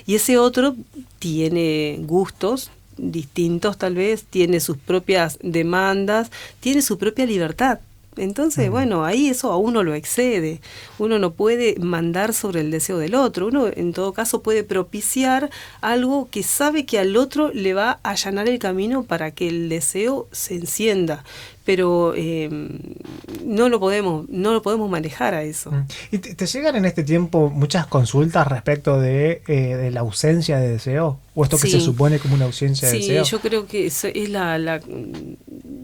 Y 0.05 0.15
ese 0.15 0.38
otro 0.38 0.75
tiene 1.19 2.00
gustos 2.01 2.72
distintos 2.98 3.77
tal 3.77 3.95
vez, 3.95 4.24
tiene 4.24 4.60
sus 4.60 4.77
propias 4.77 5.38
demandas, 5.41 6.31
tiene 6.60 6.81
su 6.81 6.98
propia 6.98 7.25
libertad. 7.25 7.79
Entonces, 8.17 8.69
bueno, 8.69 9.05
ahí 9.05 9.27
eso 9.27 9.51
a 9.51 9.57
uno 9.57 9.84
lo 9.84 9.93
excede. 9.93 10.62
Uno 11.00 11.19
no 11.19 11.34
puede 11.34 11.75
mandar 11.79 12.34
sobre 12.34 12.62
el 12.62 12.72
deseo 12.72 12.98
del 12.98 13.15
otro. 13.15 13.48
Uno, 13.48 13.67
en 13.67 13.93
todo 13.93 14.13
caso, 14.13 14.41
puede 14.41 14.63
propiciar 14.63 15.50
algo 15.81 16.29
que 16.29 16.43
sabe 16.43 16.86
que 16.86 17.00
al 17.00 17.17
otro 17.17 17.51
le 17.53 17.74
va 17.74 18.00
a 18.03 18.12
allanar 18.12 18.48
el 18.48 18.60
camino 18.60 19.03
para 19.03 19.31
que 19.31 19.48
el 19.48 19.69
deseo 19.69 20.27
se 20.31 20.55
encienda 20.55 21.24
pero 21.65 22.13
eh, 22.15 22.50
no 23.43 23.69
lo 23.69 23.79
podemos 23.79 24.29
no 24.29 24.53
lo 24.53 24.62
podemos 24.62 24.89
manejar 24.89 25.34
a 25.34 25.43
eso. 25.43 25.72
Mm. 25.72 25.88
¿Y 26.12 26.17
te, 26.19 26.45
llegan 26.45 26.75
en 26.75 26.86
este 26.86 27.03
tiempo 27.03 27.50
muchas 27.50 27.88
consultas 27.88 28.48
respecto 28.48 29.00
de, 29.00 29.41
eh, 29.48 29.75
de 29.75 29.91
la 29.91 30.01
ausencia 30.01 30.57
de 30.57 30.69
deseo? 30.69 31.19
¿O 31.34 31.43
esto 31.43 31.57
que 31.57 31.67
se 31.67 31.81
supone 31.81 32.19
como 32.19 32.36
una 32.36 32.45
ausencia 32.45 32.88
de 32.88 32.98
deseo? 32.98 33.25
Sí, 33.25 33.31
yo 33.31 33.39
creo 33.41 33.67
que 33.67 33.88
es 33.88 34.05
la, 34.29 34.57
la, 34.57 34.79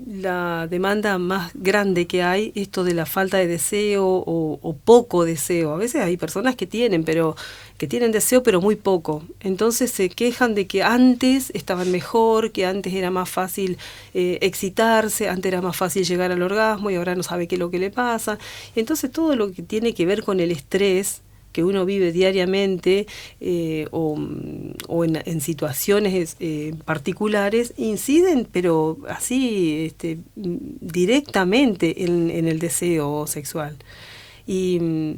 la, 0.07 0.67
demanda 0.69 1.17
más 1.17 1.51
grande 1.55 2.07
que 2.07 2.23
hay, 2.23 2.53
esto 2.55 2.85
de 2.85 2.93
la 2.93 3.05
falta 3.05 3.37
de 3.37 3.47
deseo 3.47 4.05
o, 4.05 4.59
o 4.61 4.73
poco 4.77 5.25
deseo. 5.25 5.73
A 5.73 5.77
veces 5.77 6.03
hay 6.03 6.15
personas 6.15 6.55
que 6.55 6.67
tienen, 6.67 7.03
pero 7.03 7.35
que 7.81 7.87
tienen 7.87 8.11
deseo 8.11 8.43
pero 8.43 8.61
muy 8.61 8.75
poco. 8.75 9.23
Entonces 9.39 9.89
se 9.89 10.07
quejan 10.09 10.53
de 10.53 10.67
que 10.67 10.83
antes 10.83 11.49
estaban 11.55 11.91
mejor, 11.91 12.51
que 12.51 12.67
antes 12.67 12.93
era 12.93 13.09
más 13.09 13.27
fácil 13.27 13.79
eh, 14.13 14.37
excitarse, 14.43 15.27
antes 15.27 15.51
era 15.51 15.63
más 15.63 15.75
fácil 15.75 16.03
llegar 16.05 16.31
al 16.31 16.43
orgasmo 16.43 16.91
y 16.91 16.95
ahora 16.95 17.15
no 17.15 17.23
sabe 17.23 17.47
qué 17.47 17.55
es 17.55 17.59
lo 17.59 17.71
que 17.71 17.79
le 17.79 17.89
pasa. 17.89 18.37
Entonces 18.75 19.11
todo 19.11 19.35
lo 19.35 19.51
que 19.51 19.63
tiene 19.63 19.95
que 19.95 20.05
ver 20.05 20.21
con 20.21 20.39
el 20.39 20.51
estrés 20.51 21.23
que 21.53 21.63
uno 21.63 21.83
vive 21.83 22.11
diariamente 22.11 23.07
eh, 23.39 23.87
o, 23.89 24.15
en, 25.03 25.41
situaciones 25.41 26.37
eh, 26.39 26.75
particulares 26.85 27.73
inciden, 27.77 28.47
pero 28.51 28.99
así 29.09 29.87
este, 29.87 30.19
directamente 30.35 32.03
en, 32.03 32.29
en 32.29 32.47
el 32.47 32.59
deseo 32.59 33.25
sexual. 33.25 33.75
Y 34.45 34.79
mm, 34.79 35.13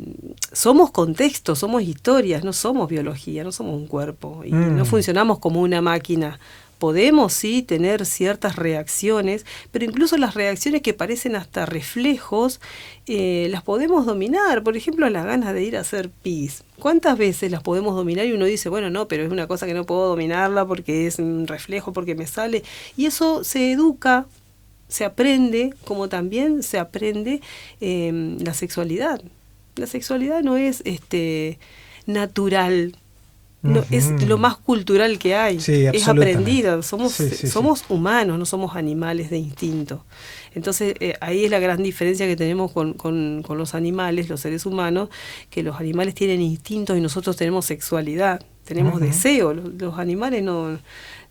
somos 0.51 0.92
contextos, 0.92 1.60
somos 1.60 1.84
historias, 1.84 2.44
no 2.44 2.53
somos 2.53 2.89
biología, 2.89 3.44
no 3.44 3.51
somos 3.51 3.75
un 3.75 3.88
cuerpo. 3.88 4.44
Y 4.46 4.51
no 4.51 4.84
mm. 4.84 4.86
funcionamos 4.86 5.39
como 5.39 5.62
una 5.62 5.82
máquina. 5.82 6.39
Podemos 6.80 7.32
sí 7.32 7.62
tener 7.62 8.06
ciertas 8.06 8.58
reacciones, 8.58 9.46
pero 9.72 9.86
incluso 9.86 10.18
las 10.18 10.34
reacciones 10.34 10.82
que 10.82 10.94
parecen 10.94 11.38
hasta 11.38 11.65
reflejos, 11.65 12.60
eh, 13.08 13.48
las 13.51 13.63
podemos 13.63 14.06
dominar. 14.06 14.63
Por 14.63 14.75
ejemplo, 14.75 15.10
las 15.10 15.25
ganas 15.25 15.53
de 15.53 15.63
ir 15.63 15.77
a 15.77 15.80
hacer 15.80 16.10
pis. 16.10 16.65
¿Cuántas 16.80 17.18
veces 17.18 17.51
las 17.51 17.63
podemos 17.63 17.96
dominar 17.96 18.25
y 18.25 18.34
uno 18.34 18.44
dice, 18.44 18.68
bueno, 18.68 18.89
no, 18.89 19.08
pero 19.08 19.24
es 19.24 19.32
una 19.32 19.48
cosa 19.48 19.65
que 19.65 19.74
no 19.74 19.86
puedo 19.86 20.10
dominarla 20.10 20.65
porque 20.65 21.08
es 21.08 21.20
un 21.20 21.48
reflejo, 21.48 21.94
porque 21.94 22.15
me 22.15 22.27
sale? 22.27 22.63
Y 22.98 23.06
eso 23.06 23.46
se 23.46 23.72
educa 23.72 24.25
se 24.94 25.06
aprende, 25.06 25.74
como 25.86 26.08
también 26.08 26.62
se 26.62 26.78
aprende 26.78 27.42
em, 27.82 28.38
la 28.38 28.54
sexualidad. 28.54 29.24
La 29.76 29.88
sexualidad 29.88 30.44
no 30.44 30.56
es 30.56 30.84
este 30.86 31.58
natural, 32.06 32.96
no, 33.64 33.84
es 33.90 34.12
lo 34.28 34.38
más 34.38 34.56
cultural 34.56 35.18
que 35.18 35.34
hay, 35.34 35.58
es 35.58 36.08
aprendida, 36.08 36.84
somos, 36.84 37.14
somos 37.14 37.86
humanos, 37.90 38.38
no 38.38 38.46
somos 38.46 38.76
animales 38.76 39.32
de 39.32 39.40
instinto. 39.40 40.06
Entonces 40.54 40.94
eh, 41.00 41.16
ahí 41.22 41.46
es 41.46 41.50
la 41.50 41.60
gran 41.60 41.82
diferencia 41.82 42.28
que 42.28 42.36
tenemos 42.36 42.72
con, 42.72 42.94
con, 42.94 43.42
con, 43.42 43.58
los 43.58 43.74
animales, 43.74 44.30
los 44.30 44.42
seres 44.42 44.68
humanos, 44.68 45.10
que 45.50 45.64
los 45.64 45.80
animales 45.80 46.14
tienen 46.14 46.40
instintos 46.40 46.96
y 47.00 47.02
nosotros 47.02 47.36
tenemos 47.36 47.66
sexualidad, 47.66 48.46
tenemos 48.64 49.02
deseo, 49.02 49.56
los 49.56 49.98
animales 49.98 50.44
no 50.44 50.78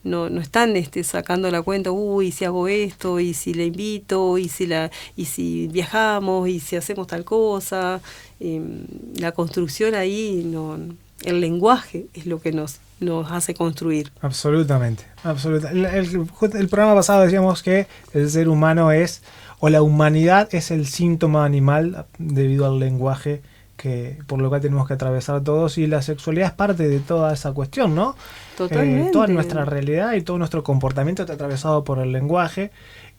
no, 0.04 0.28
no 0.28 0.40
están 0.40 0.76
este, 0.76 1.04
sacando 1.04 1.50
la 1.50 1.62
cuenta, 1.62 1.90
uy, 1.90 2.32
si 2.32 2.44
hago 2.44 2.68
esto, 2.68 3.21
y 3.21 3.35
si 3.35 3.54
le 3.54 3.66
invito, 3.66 4.38
y 4.38 4.49
si, 4.49 4.66
la, 4.66 4.90
y 5.16 5.26
si 5.26 5.68
viajamos, 5.68 6.49
y 6.49 6.61
si 6.61 6.76
hacemos 6.76 7.06
tal 7.06 7.25
cosa. 7.25 8.00
Em, 8.40 8.87
la 9.16 9.32
construcción 9.32 9.94
ahí, 9.94 10.42
no, 10.44 10.78
el 11.25 11.40
lenguaje 11.40 12.06
es 12.14 12.26
lo 12.26 12.40
que 12.40 12.52
nos, 12.52 12.80
nos 13.00 13.30
hace 13.30 13.54
construir. 13.54 14.11
Absolutamente, 14.21 15.04
absolutamente. 15.23 15.99
El, 15.99 16.28
el, 16.54 16.68
programa 16.68 16.94
pasado 16.94 17.23
decíamos 17.23 17.62
que 17.62 17.87
el 18.12 18.28
ser 18.30 18.49
humano 18.49 18.90
es, 18.90 19.23
o 19.61 19.68
la 19.68 19.82
humanidad 19.82 20.49
es 20.52 20.71
el 20.73 20.87
síntoma 20.87 21.44
animal 21.44 22.06
debido 22.18 22.66
al 22.66 22.80
lenguaje 22.80 23.42
que 23.76 24.18
por 24.28 24.40
lo 24.40 24.49
cual 24.49 24.61
tenemos 24.61 24.87
que 24.87 24.94
atravesar 24.94 25.42
todos 25.42 25.76
y 25.76 25.88
la 25.88 26.02
sexualidad 26.02 26.49
es 26.49 26.54
parte 26.54 26.88
de 26.88 27.00
toda 27.00 27.32
esa 27.32 27.52
cuestión, 27.52 27.97
¿no? 27.97 28.14
Totalmente. 28.56 29.09
Eh, 29.09 29.12
toda 29.12 29.26
nuestra 29.28 29.64
realidad 29.64 30.14
y 30.14 30.23
todo 30.23 30.38
nuestro 30.38 30.62
comportamiento 30.62 31.23
está 31.23 31.35
atravesado 31.35 31.85
por 31.85 31.99
el 31.99 32.12
lenguaje 32.12 32.71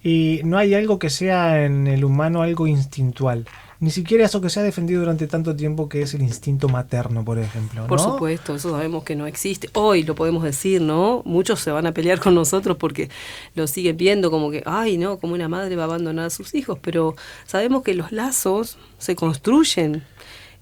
y 0.04 0.42
no 0.44 0.58
hay 0.58 0.74
algo 0.74 1.00
que 1.00 1.10
sea 1.10 1.63
en 1.63 1.88
el 1.88 2.04
humano 2.04 2.42
algo 2.42 2.68
instintual. 2.68 3.46
Ni 3.80 3.90
siquiera 3.90 4.24
eso 4.24 4.40
que 4.40 4.50
se 4.50 4.62
ha 4.62 4.63
defendido 4.63 5.02
durante 5.02 5.28
tanto 5.28 5.56
tiempo 5.56 5.90
que 5.90 6.02
es 6.02 6.13
el 6.13 6.22
instinto 6.22 6.70
materno, 6.70 7.25
por 7.25 7.38
ejemplo. 7.38 7.86
Por 7.88 8.00
supuesto, 8.00 8.56
eso 8.56 8.72
sabemos 8.72 9.04
que 9.04 9.16
no 9.16 9.28
existe. 9.28 9.70
Hoy 9.74 10.04
lo 10.04 10.16
podemos 10.16 10.44
decir, 10.44 10.82
¿no? 10.82 11.22
Muchos 11.25 11.60
se 11.60 11.70
van 11.70 11.86
a 11.86 11.92
pelear 11.92 12.22
con 12.22 12.34
nosotros 12.34 12.78
porque 12.78 13.10
lo 13.56 13.68
siguen 13.68 13.98
viendo 13.98 14.32
como 14.32 14.52
que, 14.52 14.63
ay, 14.66 14.98
no, 14.98 15.18
como 15.18 15.34
una 15.34 15.50
madre 15.50 15.75
va 15.75 15.84
a 15.84 15.86
abandonar 15.86 16.28
a 16.28 16.30
sus 16.30 16.56
hijos, 16.56 16.80
pero 16.82 17.16
sabemos 17.46 17.84
que 17.84 17.94
los 17.94 18.13
lazos 18.13 18.78
se 19.00 19.18
construyen 19.18 20.04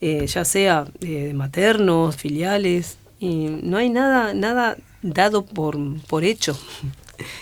eh, 0.04 0.26
ya 0.26 0.44
sea 0.44 0.86
eh, 1.02 1.32
maternos, 1.36 2.16
filiales, 2.16 2.98
y 3.22 3.60
no 3.62 3.78
hay 3.78 3.90
nada, 3.90 4.34
nada 4.34 4.78
dado 5.04 5.46
por, 5.46 5.78
por 6.08 6.24
hecho. 6.24 6.58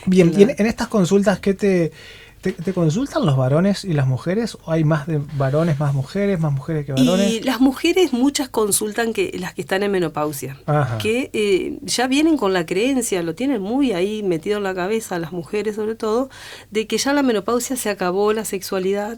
Bien, 0.05 0.33
en, 0.35 0.49
en, 0.49 0.65
estas 0.65 0.89
consultas, 0.89 1.39
¿qué 1.39 1.53
te, 1.53 1.93
te, 2.41 2.73
consultan 2.73 3.25
los 3.25 3.37
varones 3.37 3.85
y 3.85 3.93
las 3.93 4.05
mujeres? 4.05 4.57
¿O 4.65 4.71
hay 4.71 4.83
más 4.83 5.07
de 5.07 5.21
varones, 5.37 5.79
más 5.79 5.93
mujeres, 5.93 6.37
más 6.37 6.51
mujeres 6.51 6.85
que 6.85 6.91
varones? 6.91 7.31
Y 7.31 7.39
las 7.41 7.61
mujeres 7.61 8.11
muchas 8.11 8.49
consultan 8.49 9.13
que 9.13 9.31
las 9.39 9.53
que 9.53 9.61
están 9.61 9.83
en 9.83 9.91
menopausia, 9.91 10.59
que 11.01 11.29
eh, 11.31 11.79
ya 11.83 12.07
vienen 12.07 12.35
con 12.35 12.51
la 12.51 12.65
creencia, 12.65 13.23
lo 13.23 13.33
tienen 13.33 13.61
muy 13.61 13.93
ahí 13.93 14.21
metido 14.21 14.57
en 14.57 14.63
la 14.63 14.75
cabeza, 14.75 15.17
las 15.17 15.31
mujeres 15.31 15.77
sobre 15.77 15.95
todo, 15.95 16.29
de 16.71 16.87
que 16.87 16.97
ya 16.97 17.13
la 17.13 17.23
menopausia 17.23 17.77
se 17.77 17.89
acabó 17.89 18.33
la 18.33 18.43
sexualidad 18.43 19.17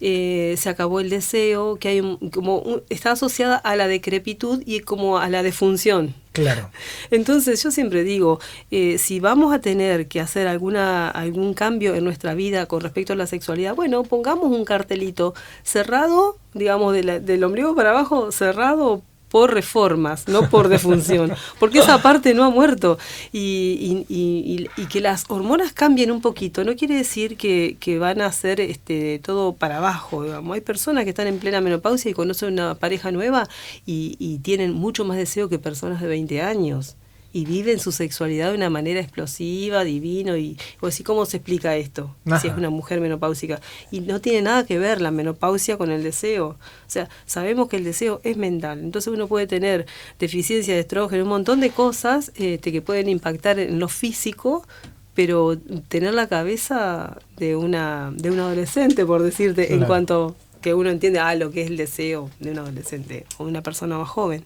eh, 0.00 0.54
se 0.58 0.68
acabó 0.68 1.00
el 1.00 1.10
deseo, 1.10 1.76
que 1.76 1.88
hay 1.88 2.18
como 2.32 2.80
está 2.88 3.12
asociada 3.12 3.56
a 3.56 3.76
la 3.76 3.86
decrepitud 3.88 4.62
y 4.64 4.80
como 4.80 5.18
a 5.18 5.28
la 5.28 5.42
defunción. 5.42 6.14
Claro. 6.32 6.70
Entonces 7.10 7.62
yo 7.62 7.70
siempre 7.70 8.04
digo, 8.04 8.40
eh, 8.70 8.98
si 8.98 9.20
vamos 9.20 9.52
a 9.52 9.60
tener 9.60 10.08
que 10.08 10.20
hacer 10.20 10.46
alguna 10.46 11.10
algún 11.10 11.54
cambio 11.54 11.94
en 11.94 12.04
nuestra 12.04 12.34
vida 12.34 12.66
con 12.66 12.80
respecto 12.80 13.12
a 13.12 13.16
la 13.16 13.26
sexualidad, 13.26 13.74
bueno, 13.74 14.02
pongamos 14.04 14.50
un 14.50 14.64
cartelito 14.64 15.34
cerrado, 15.62 16.36
digamos, 16.54 16.94
del 16.94 17.44
ombligo 17.44 17.74
para 17.74 17.90
abajo, 17.90 18.32
cerrado 18.32 19.02
por 19.30 19.54
reformas, 19.54 20.26
no 20.26 20.50
por 20.50 20.68
defunción, 20.68 21.32
porque 21.58 21.78
esa 21.78 22.02
parte 22.02 22.34
no 22.34 22.44
ha 22.44 22.50
muerto. 22.50 22.98
Y, 23.32 24.04
y, 24.08 24.68
y, 24.76 24.86
que 24.86 25.00
las 25.00 25.24
hormonas 25.28 25.72
cambien 25.72 26.10
un 26.10 26.20
poquito 26.20 26.64
no 26.64 26.74
quiere 26.74 26.96
decir 26.96 27.36
que, 27.36 27.76
que, 27.78 27.98
van 27.98 28.20
a 28.20 28.26
hacer 28.26 28.60
este, 28.60 29.20
todo 29.20 29.52
para 29.52 29.76
abajo. 29.76 30.24
Digamos. 30.24 30.54
Hay 30.54 30.60
personas 30.60 31.04
que 31.04 31.10
están 31.10 31.28
en 31.28 31.38
plena 31.38 31.60
menopausia 31.60 32.10
y 32.10 32.14
conocen 32.14 32.52
una 32.52 32.74
pareja 32.74 33.12
nueva 33.12 33.48
y, 33.86 34.40
tienen 34.42 34.72
mucho 34.72 35.04
más 35.04 35.16
deseo 35.16 35.48
que 35.48 35.58
personas 35.58 36.00
de 36.00 36.08
20 36.08 36.40
años 36.40 36.96
y 37.32 37.44
viven 37.44 37.78
su 37.78 37.92
sexualidad 37.92 38.50
de 38.50 38.56
una 38.56 38.70
manera 38.70 39.00
explosiva, 39.00 39.84
divino, 39.84 40.36
y 40.36 40.56
cómo 41.04 41.26
se 41.26 41.36
explica 41.38 41.76
esto, 41.76 42.14
si 42.40 42.48
es 42.48 42.56
una 42.56 42.70
mujer 42.70 43.00
menopáusica. 43.00 43.60
Y 43.90 44.00
no 44.00 44.20
tiene 44.20 44.42
nada 44.42 44.66
que 44.66 44.78
ver 44.78 45.00
la 45.00 45.10
menopausia 45.10 45.76
con 45.76 45.90
el 45.90 46.02
deseo. 46.02 46.48
O 46.48 46.58
sea, 46.88 47.08
sabemos 47.26 47.68
que 47.68 47.76
el 47.76 47.84
deseo 47.84 48.20
es 48.24 48.36
mental, 48.36 48.80
entonces 48.80 49.12
uno 49.12 49.28
puede 49.28 49.46
tener 49.46 49.86
deficiencia 50.18 50.74
de 50.74 50.80
estrógeno, 50.80 51.22
un 51.22 51.28
montón 51.28 51.60
de 51.60 51.70
cosas 51.70 52.32
este, 52.34 52.72
que 52.72 52.82
pueden 52.82 53.08
impactar 53.08 53.58
en 53.58 53.78
lo 53.78 53.88
físico, 53.88 54.66
pero 55.14 55.58
tener 55.88 56.14
la 56.14 56.28
cabeza 56.28 57.18
de 57.36 57.56
una, 57.56 58.12
de 58.14 58.30
un 58.30 58.40
adolescente, 58.40 59.04
por 59.04 59.22
decirte, 59.22 59.74
en 59.74 59.84
cuanto 59.84 60.36
que 60.60 60.74
uno 60.74 60.90
entiende 60.90 61.18
ah, 61.18 61.34
lo 61.34 61.50
que 61.50 61.62
es 61.62 61.70
el 61.70 61.76
deseo 61.76 62.30
de 62.38 62.50
un 62.50 62.58
adolescente 62.58 63.26
o 63.38 63.44
de 63.44 63.50
una 63.50 63.62
persona 63.62 63.98
más 63.98 64.08
joven. 64.08 64.44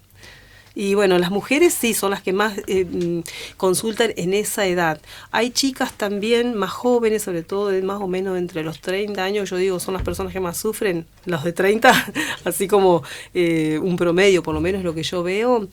Y 0.75 0.95
bueno, 0.95 1.19
las 1.19 1.31
mujeres 1.31 1.73
sí 1.73 1.95
son 1.95 2.11
las 2.11 2.23
que 2.23 2.33
más 2.33 2.59
eh, 2.67 2.85
mm, 2.85 3.21
consultan 3.57 4.13
en 4.17 4.35
esa 4.35 4.67
edad. 4.67 5.01
Hay 5.31 5.51
chicas 5.51 5.93
también 5.93 6.55
más 6.55 6.71
jóvenes, 6.71 7.23
sobre 7.23 7.43
todo 7.43 7.69
de 7.69 7.83
más 7.83 8.01
o 8.01 8.09
menos 8.09 8.37
entre 8.37 8.65
los 8.65 8.81
30 8.81 9.23
años, 9.23 9.51
yo 9.51 9.57
digo, 9.57 9.79
son 9.79 9.95
las 9.95 10.03
personas 10.03 10.33
que 10.33 10.41
más 10.41 10.57
sufren, 10.57 11.07
los 11.27 11.45
de 11.45 11.53
30, 11.53 11.93
así 12.45 12.67
como 12.67 13.03
eh, 13.35 13.79
un 13.81 13.97
promedio, 13.97 14.43
por 14.43 14.55
lo 14.55 14.61
menos 14.61 14.83
lo 14.83 14.95
que 14.95 15.05
yo 15.05 15.23
veo, 15.23 15.69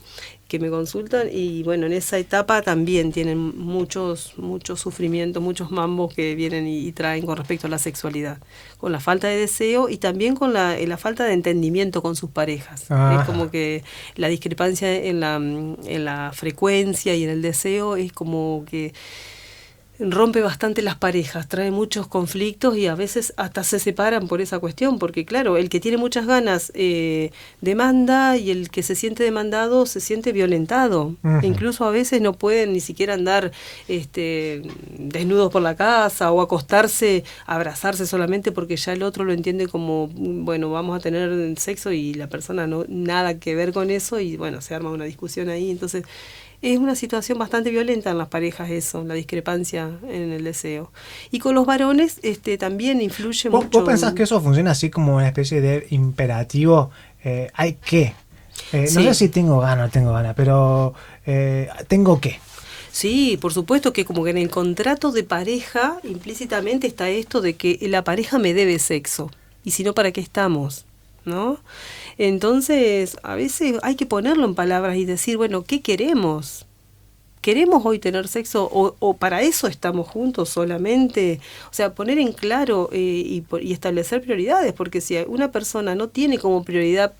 que 0.52 0.58
me 0.58 0.68
consultan 0.68 1.28
y 1.32 1.62
bueno, 1.62 1.86
en 1.86 1.94
esa 1.94 2.18
etapa 2.18 2.60
también 2.60 3.10
tienen 3.10 3.38
muchos, 3.38 4.34
muchos 4.36 4.80
sufrimientos, 4.80 5.42
muchos 5.42 5.70
mambos 5.70 6.12
que 6.12 6.34
vienen 6.34 6.66
y, 6.66 6.92
traen 6.92 7.24
con 7.24 7.38
respecto 7.38 7.68
a 7.68 7.70
la 7.70 7.78
sexualidad, 7.78 8.36
con 8.76 8.92
la 8.92 9.00
falta 9.00 9.28
de 9.28 9.36
deseo 9.38 9.88
y 9.88 9.96
también 9.96 10.34
con 10.34 10.52
la, 10.52 10.76
la 10.76 10.98
falta 10.98 11.24
de 11.24 11.32
entendimiento 11.32 12.02
con 12.02 12.16
sus 12.16 12.28
parejas. 12.28 12.82
Es 12.82 13.24
como 13.24 13.50
que 13.50 13.82
la 14.16 14.28
discrepancia 14.28 14.94
en 14.94 15.20
la, 15.20 15.36
en 15.36 16.04
la 16.04 16.32
frecuencia 16.34 17.14
y 17.14 17.24
en 17.24 17.30
el 17.30 17.40
deseo 17.40 17.96
es 17.96 18.12
como 18.12 18.66
que 18.70 18.92
rompe 20.10 20.40
bastante 20.40 20.82
las 20.82 20.96
parejas, 20.96 21.48
trae 21.48 21.70
muchos 21.70 22.06
conflictos 22.06 22.76
y 22.76 22.86
a 22.86 22.94
veces 22.94 23.32
hasta 23.36 23.64
se 23.64 23.78
separan 23.78 24.28
por 24.28 24.40
esa 24.40 24.58
cuestión, 24.58 24.98
porque 24.98 25.24
claro, 25.24 25.56
el 25.56 25.68
que 25.68 25.80
tiene 25.80 25.96
muchas 25.96 26.26
ganas 26.26 26.72
eh, 26.74 27.30
demanda 27.60 28.36
y 28.36 28.50
el 28.50 28.70
que 28.70 28.82
se 28.82 28.94
siente 28.94 29.22
demandado 29.22 29.86
se 29.86 30.00
siente 30.00 30.32
violentado. 30.32 31.14
Incluso 31.42 31.84
a 31.84 31.90
veces 31.90 32.20
no 32.20 32.32
pueden 32.32 32.72
ni 32.72 32.80
siquiera 32.80 33.14
andar 33.14 33.52
este, 33.88 34.62
desnudos 34.98 35.52
por 35.52 35.62
la 35.62 35.76
casa 35.76 36.32
o 36.32 36.40
acostarse, 36.40 37.24
abrazarse 37.46 38.06
solamente 38.06 38.52
porque 38.52 38.76
ya 38.76 38.92
el 38.92 39.02
otro 39.02 39.24
lo 39.24 39.32
entiende 39.32 39.68
como, 39.68 40.08
bueno, 40.08 40.70
vamos 40.70 40.96
a 40.96 41.00
tener 41.00 41.58
sexo 41.58 41.92
y 41.92 42.14
la 42.14 42.28
persona 42.28 42.66
no 42.66 42.84
nada 42.88 43.38
que 43.38 43.54
ver 43.54 43.72
con 43.72 43.90
eso 43.90 44.20
y 44.20 44.36
bueno, 44.36 44.60
se 44.60 44.74
arma 44.74 44.90
una 44.90 45.04
discusión 45.04 45.48
ahí. 45.48 45.70
Entonces, 45.70 46.04
es 46.62 46.78
una 46.78 46.94
situación 46.94 47.38
bastante 47.38 47.70
violenta 47.70 48.10
en 48.10 48.18
las 48.18 48.28
parejas 48.28 48.70
eso, 48.70 49.02
la 49.02 49.14
discrepancia 49.14 49.90
en 50.08 50.32
el 50.32 50.44
deseo. 50.44 50.92
Y 51.32 51.40
con 51.40 51.56
los 51.56 51.66
varones 51.66 52.20
este, 52.22 52.56
también 52.56 53.00
influye 53.00 53.50
mucho. 53.50 53.68
¿Vos 53.68 53.84
pensás 53.84 54.14
que 54.14 54.22
eso 54.22 54.40
funciona 54.40 54.70
así 54.70 54.88
como 54.88 55.16
una 55.16 55.26
especie 55.26 55.60
de 55.60 55.88
imperativo? 55.90 56.90
Eh, 57.24 57.50
¿Hay 57.54 57.74
que? 57.74 58.14
Eh, 58.72 58.88
no 58.94 59.02
sé 59.02 59.14
si 59.14 59.28
tengo 59.28 59.58
ganas 59.60 59.88
o 59.88 59.92
tengo 59.92 60.12
ganas, 60.12 60.34
pero 60.36 60.94
eh, 61.26 61.68
¿tengo 61.88 62.20
que? 62.20 62.38
Sí, 62.92 63.38
por 63.40 63.52
supuesto 63.52 63.92
que 63.92 64.04
como 64.04 64.22
que 64.22 64.30
en 64.30 64.38
el 64.38 64.50
contrato 64.50 65.10
de 65.10 65.24
pareja 65.24 65.98
implícitamente 66.04 66.86
está 66.86 67.08
esto 67.08 67.40
de 67.40 67.54
que 67.54 67.78
la 67.88 68.04
pareja 68.04 68.38
me 68.38 68.54
debe 68.54 68.78
sexo. 68.78 69.30
Y 69.64 69.72
si 69.72 69.82
no, 69.82 69.94
¿para 69.94 70.12
qué 70.12 70.20
estamos? 70.20 70.84
¿No? 71.24 71.58
Entonces, 72.18 73.16
a 73.22 73.36
veces 73.36 73.78
hay 73.82 73.94
que 73.94 74.06
ponerlo 74.06 74.44
en 74.44 74.54
palabras 74.54 74.96
y 74.96 75.04
decir, 75.04 75.36
bueno, 75.36 75.62
¿qué 75.62 75.80
queremos? 75.80 76.66
¿Queremos 77.40 77.84
hoy 77.84 77.98
tener 77.98 78.28
sexo 78.28 78.68
o, 78.72 79.14
para 79.14 79.42
eso 79.42 79.66
estamos 79.66 80.08
juntos 80.08 80.48
solamente? 80.48 81.40
O 81.70 81.74
sea, 81.74 81.94
poner 81.94 82.18
en 82.18 82.32
claro 82.32 82.88
eh, 82.92 82.98
y, 82.98 83.44
y 83.60 83.72
establecer 83.72 84.22
prioridades, 84.22 84.72
porque 84.72 85.00
si 85.00 85.16
una 85.26 85.50
persona 85.50 85.94
no 85.94 86.08
tiene 86.08 86.38
como 86.38 86.64
prioridad 86.64 87.14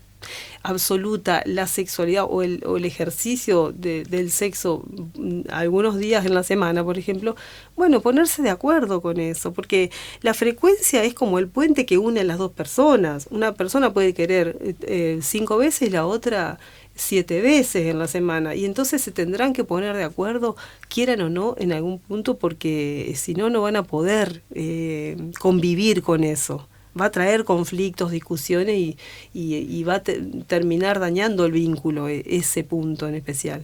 absoluta 0.63 1.43
la 1.45 1.67
sexualidad 1.67 2.25
o 2.29 2.41
el, 2.41 2.63
o 2.65 2.77
el 2.77 2.85
ejercicio 2.85 3.73
del 3.73 4.31
sexo 4.31 4.83
mm, 5.15 5.41
algunos 5.49 5.97
días 5.97 6.25
en 6.25 6.33
la 6.33 6.43
semana, 6.43 6.83
por 6.83 6.97
ejemplo, 6.97 7.35
bueno, 7.75 8.01
ponerse 8.01 8.41
de 8.41 8.49
acuerdo 8.49 9.01
con 9.01 9.19
eso, 9.19 9.53
porque 9.53 9.91
la 10.21 10.33
frecuencia 10.33 11.03
es 11.03 11.13
como 11.13 11.39
el 11.39 11.47
puente 11.47 11.85
que 11.85 11.97
une 11.97 12.21
a 12.21 12.23
las 12.23 12.37
dos 12.37 12.51
personas. 12.51 13.27
Una 13.31 13.53
persona 13.53 13.93
puede 13.93 14.13
querer 14.13 14.57
eh, 14.81 15.19
cinco 15.21 15.57
veces 15.57 15.91
la 15.91 16.05
otra 16.05 16.59
siete 16.95 17.41
veces 17.41 17.87
en 17.87 17.99
la 17.99 18.07
semana 18.07 18.55
y 18.55 18.65
entonces 18.65 19.01
se 19.01 19.11
tendrán 19.11 19.53
que 19.53 19.63
poner 19.63 19.95
de 19.95 20.03
acuerdo 20.03 20.55
quieran 20.89 21.21
o 21.21 21.29
no 21.29 21.55
en 21.57 21.73
algún 21.73 21.99
punto 21.99 22.37
porque 22.37 23.13
si 23.15 23.33
no 23.33 23.49
no 23.49 23.61
van 23.61 23.75
a 23.75 23.83
poder 23.83 24.43
eh, 24.53 25.17
convivir 25.39 26.03
con 26.03 26.23
eso 26.23 26.67
va 26.99 27.05
a 27.05 27.11
traer 27.11 27.43
conflictos, 27.43 28.11
discusiones 28.11 28.77
y, 28.77 28.97
y, 29.33 29.83
va 29.83 29.95
a 29.95 30.03
terminar 30.03 30.99
dañando 30.99 31.45
el 31.45 31.51
vínculo, 31.51 32.07
e, 32.07 32.23
ese 32.25 32.63
punto 32.63 33.07
en 33.07 33.15
especial. 33.15 33.63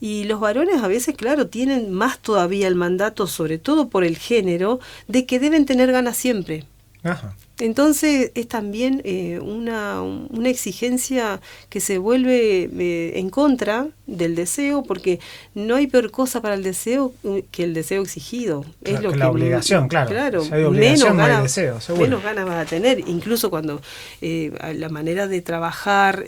Y 0.00 0.24
los 0.24 0.40
varones 0.40 0.82
a 0.82 0.88
veces, 0.88 1.16
claro, 1.16 1.46
tienen 1.46 1.92
más 1.92 2.18
todavía 2.18 2.66
el 2.66 2.74
mandato, 2.74 3.26
sobre 3.26 3.58
todo 3.58 3.88
por 3.88 4.04
el 4.04 4.16
género, 4.16 4.80
de 5.06 5.26
que 5.26 5.38
deben 5.38 5.64
tener 5.64 5.92
ganas 5.92 6.16
siempre. 6.16 6.64
Ajá. 7.04 7.36
Entonces 7.62 8.32
es 8.34 8.48
también 8.48 9.02
eh, 9.04 9.38
una, 9.40 10.02
una, 10.02 10.48
exigencia 10.48 11.40
que 11.68 11.78
se 11.78 11.98
vuelve 11.98 12.64
eh, 12.64 13.12
en 13.20 13.30
contra 13.30 13.86
del 14.08 14.34
deseo, 14.34 14.82
porque 14.82 15.20
no 15.54 15.76
hay 15.76 15.86
peor 15.86 16.10
cosa 16.10 16.42
para 16.42 16.56
el 16.56 16.64
deseo 16.64 17.12
que 17.52 17.62
el 17.62 17.72
deseo 17.72 18.02
exigido. 18.02 18.64
es 18.82 19.00
lo 19.00 19.12
que 19.12 19.18
la 19.18 19.30
obligación, 19.30 19.86
claro. 19.86 20.10
claro 20.10 20.42
menos, 20.72 21.16
ganas, 21.16 21.56
menos 21.96 22.22
ganas 22.24 22.46
vas 22.46 22.66
a 22.66 22.68
tener. 22.68 22.98
Incluso 23.08 23.48
cuando 23.48 23.80
eh, 24.20 24.50
la 24.74 24.88
manera 24.88 25.28
de 25.28 25.40
trabajar 25.40 26.24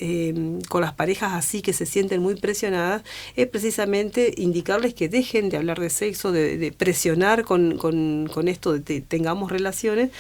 con 0.69 0.83
las 0.83 0.93
parejas 0.93 1.33
así 1.33 1.63
que 1.63 1.73
se 1.73 1.85
sienten 1.85 2.23
muy 2.23 2.37
presionadas 2.37 3.03
es 3.35 3.49
precisamente 3.49 4.33
indicarles 4.37 4.95
que 4.95 5.09
dejen 5.09 5.49
de 5.49 5.57
hablar 5.57 5.81
de 5.81 5.91
sexo, 5.91 6.31
de, 6.31 6.73
presionar 6.79 7.43
con, 7.43 7.77
con, 7.77 8.31
con 8.33 8.47
esto 8.47 8.75
de 8.75 8.85
que 8.85 9.01
tengamos 9.01 9.51
relaciones, 9.51 10.11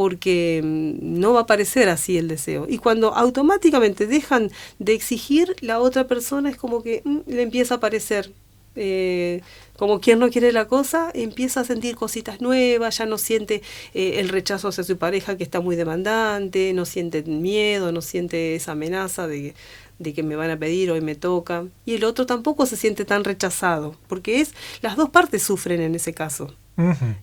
porque 0.00 0.62
mm, 0.64 1.20
no 1.20 1.34
va 1.34 1.40
a 1.40 1.42
aparecer 1.42 1.90
así 1.90 2.16
el 2.16 2.26
deseo. 2.26 2.64
Y 2.66 2.78
cuando 2.78 3.14
automáticamente 3.14 4.06
dejan 4.06 4.50
de 4.78 4.94
exigir, 4.94 5.54
la 5.60 5.78
otra 5.78 6.06
persona 6.06 6.48
es 6.48 6.56
como 6.56 6.82
que 6.82 7.02
mm, 7.04 7.18
le 7.26 7.42
empieza 7.42 7.74
a 7.74 7.76
aparecer. 7.76 8.32
Eh, 8.76 9.42
como 9.76 10.00
quien 10.00 10.18
no 10.18 10.30
quiere 10.30 10.52
la 10.52 10.66
cosa, 10.68 11.10
empieza 11.12 11.60
a 11.60 11.64
sentir 11.64 11.96
cositas 11.96 12.40
nuevas, 12.40 12.96
ya 12.96 13.04
no 13.04 13.18
siente 13.18 13.60
eh, 13.92 14.20
el 14.20 14.30
rechazo 14.30 14.68
hacia 14.68 14.84
su 14.84 14.96
pareja 14.96 15.36
que 15.36 15.44
está 15.44 15.60
muy 15.60 15.76
demandante, 15.76 16.72
no 16.72 16.86
siente 16.86 17.22
miedo, 17.22 17.92
no 17.92 18.00
siente 18.00 18.54
esa 18.54 18.72
amenaza 18.72 19.26
de, 19.28 19.54
de 19.98 20.14
que 20.14 20.22
me 20.22 20.34
van 20.34 20.50
a 20.50 20.58
pedir, 20.58 20.90
hoy 20.90 21.02
me 21.02 21.14
toca. 21.14 21.66
Y 21.84 21.96
el 21.96 22.04
otro 22.04 22.24
tampoco 22.24 22.64
se 22.64 22.78
siente 22.78 23.04
tan 23.04 23.22
rechazado, 23.22 23.96
porque 24.08 24.40
es 24.40 24.54
las 24.80 24.96
dos 24.96 25.10
partes 25.10 25.42
sufren 25.42 25.82
en 25.82 25.94
ese 25.94 26.14
caso. 26.14 26.54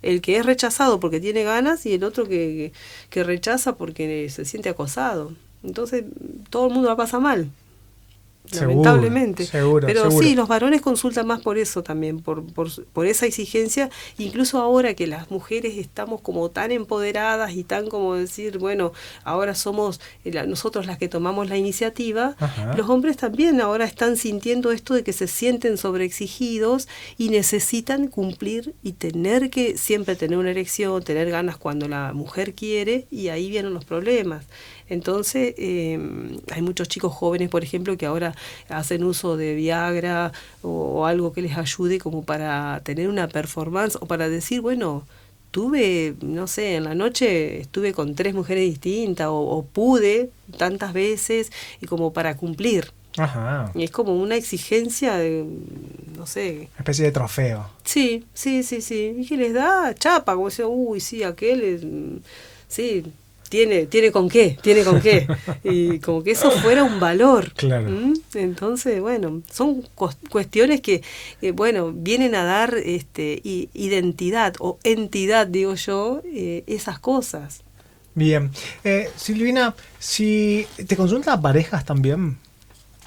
El 0.02 0.22
que 0.22 0.38
es 0.38 0.46
rechazado 0.46 1.00
porque 1.00 1.20
tiene 1.20 1.44
ganas 1.44 1.86
y 1.86 1.94
el 1.94 2.04
otro 2.04 2.28
que, 2.28 2.74
que 3.10 3.24
rechaza 3.24 3.76
porque 3.76 4.30
se 4.30 4.46
siente 4.46 4.70
acosado. 4.70 5.34
Entonces 5.64 6.04
todo 6.50 6.68
el 6.68 6.74
mundo 6.74 6.90
la 6.90 6.96
pasa 6.96 7.20
mal 7.20 7.50
lamentablemente. 8.52 9.48
Pero 9.52 10.12
sí, 10.12 10.36
los 10.36 10.48
varones 10.48 10.82
consultan 10.82 11.28
más 11.28 11.42
por 11.42 11.58
eso 11.58 11.84
también, 11.84 12.20
por, 12.20 12.44
por, 12.46 12.70
por, 12.86 13.06
esa 13.06 13.26
exigencia, 13.26 13.90
incluso 14.18 14.60
ahora 14.60 14.94
que 14.94 15.08
las 15.08 15.32
mujeres 15.32 15.78
estamos 15.78 16.22
como 16.22 16.50
tan 16.50 16.72
empoderadas 16.72 17.54
y 17.54 17.64
tan 17.64 17.88
como 17.88 18.16
decir, 18.16 18.58
bueno, 18.58 18.94
ahora 19.24 19.56
somos 19.56 20.00
eh, 20.26 20.46
nosotros 20.48 20.86
las 20.86 20.98
que 20.98 21.08
tomamos 21.08 21.50
la 21.50 21.58
iniciativa, 21.58 22.36
los 22.76 22.90
hombres 22.90 23.18
también 23.18 23.62
ahora 23.62 23.86
están 23.86 24.18
sintiendo 24.18 24.72
esto 24.72 24.94
de 24.94 25.04
que 25.04 25.14
se 25.14 25.28
sienten 25.28 25.78
sobreexigidos 25.78 26.88
y 27.18 27.30
necesitan 27.30 28.08
cumplir 28.08 28.74
y 28.84 28.94
tener 28.94 29.50
que 29.50 29.78
siempre 29.78 30.16
tener 30.16 30.38
una 30.38 30.52
erección, 30.52 31.04
tener 31.04 31.30
ganas 31.30 31.58
cuando 31.58 31.88
la 31.88 32.14
mujer 32.14 32.54
quiere 32.54 33.08
y 33.12 33.30
ahí 33.30 33.50
vienen 33.50 33.74
los 33.74 33.86
problemas. 33.86 34.46
Entonces, 34.90 35.54
em, 35.58 36.40
hay 36.52 36.62
muchos 36.62 36.88
chicos 36.88 37.14
jóvenes, 37.14 37.50
por 37.50 37.64
ejemplo, 37.64 37.98
que 37.98 38.06
ahora 38.06 38.36
hacen 38.70 39.04
uso 39.04 39.38
de 39.38 39.56
Viagra 39.56 40.32
o, 40.62 41.06
algo 41.06 41.34
que 41.34 41.42
les 41.42 41.58
ayude 41.58 42.00
como 42.00 42.24
para 42.24 42.82
tener 42.84 43.10
una 43.10 43.28
performance 43.28 43.98
o 44.00 44.06
para 44.06 44.30
decir, 44.30 44.62
bueno, 44.62 45.04
tuve, 45.52 46.16
no 46.22 46.48
sé, 46.48 46.76
en 46.76 46.86
la 46.86 46.96
noche 46.96 47.60
estuve 47.60 47.94
con 47.94 48.16
tres 48.16 48.34
mujeres 48.34 48.64
distintas 48.64 49.28
o, 49.30 49.66
pude 49.72 50.30
tantas 50.58 50.94
veces 50.94 51.52
y 51.82 51.86
como 51.86 52.14
para 52.14 52.38
cumplir. 52.38 52.92
Ajá. 53.18 53.72
Y 53.74 53.84
es 53.84 53.92
como 53.92 54.14
una 54.14 54.36
exigencia 54.36 55.18
de, 55.18 55.44
no 56.16 56.28
sé. 56.28 56.70
Una 56.74 56.80
especie 56.80 57.06
de 57.06 57.12
trofeo. 57.12 57.68
Sí, 57.84 58.26
sí, 58.34 58.62
sí, 58.62 58.82
sí. 58.82 59.16
Y 59.18 59.26
que 59.26 59.38
les 59.38 59.54
da 59.54 59.96
chapa, 59.96 60.36
como 60.36 60.50
decía, 60.50 60.68
uy, 60.68 61.00
sí, 61.00 61.24
aquel 61.24 61.64
es, 61.64 61.82
sí, 62.68 63.04
tiene, 63.50 63.86
tiene 63.86 64.12
con 64.12 64.30
qué, 64.30 64.58
tiene 64.62 64.84
con 64.84 65.02
qué. 65.02 65.28
Y 65.64 66.00
como 66.00 66.24
que 66.24 66.32
eso 66.32 66.52
fuera 66.52 66.84
un 66.84 67.00
valor. 67.00 67.54
Claro. 67.54 67.90
Entonces, 68.34 69.02
bueno, 69.02 69.42
son 69.52 69.88
cuestiones 70.30 70.82
que, 70.82 71.04
bueno, 71.54 71.92
vienen 71.94 72.36
a 72.36 72.44
dar 72.44 72.76
este, 72.76 73.42
identidad 73.44 74.56
o 74.60 74.80
entidad, 74.84 75.48
digo 75.48 75.76
yo, 75.76 76.22
eh, 76.26 76.64
esas 76.68 77.00
cosas. 77.00 77.64
Bien. 78.16 78.50
Eh, 78.84 79.10
Silvina, 79.16 79.76
si 80.00 80.66
te 80.88 80.96
consultas 80.96 81.40
parejas 81.40 81.86
también. 81.86 82.38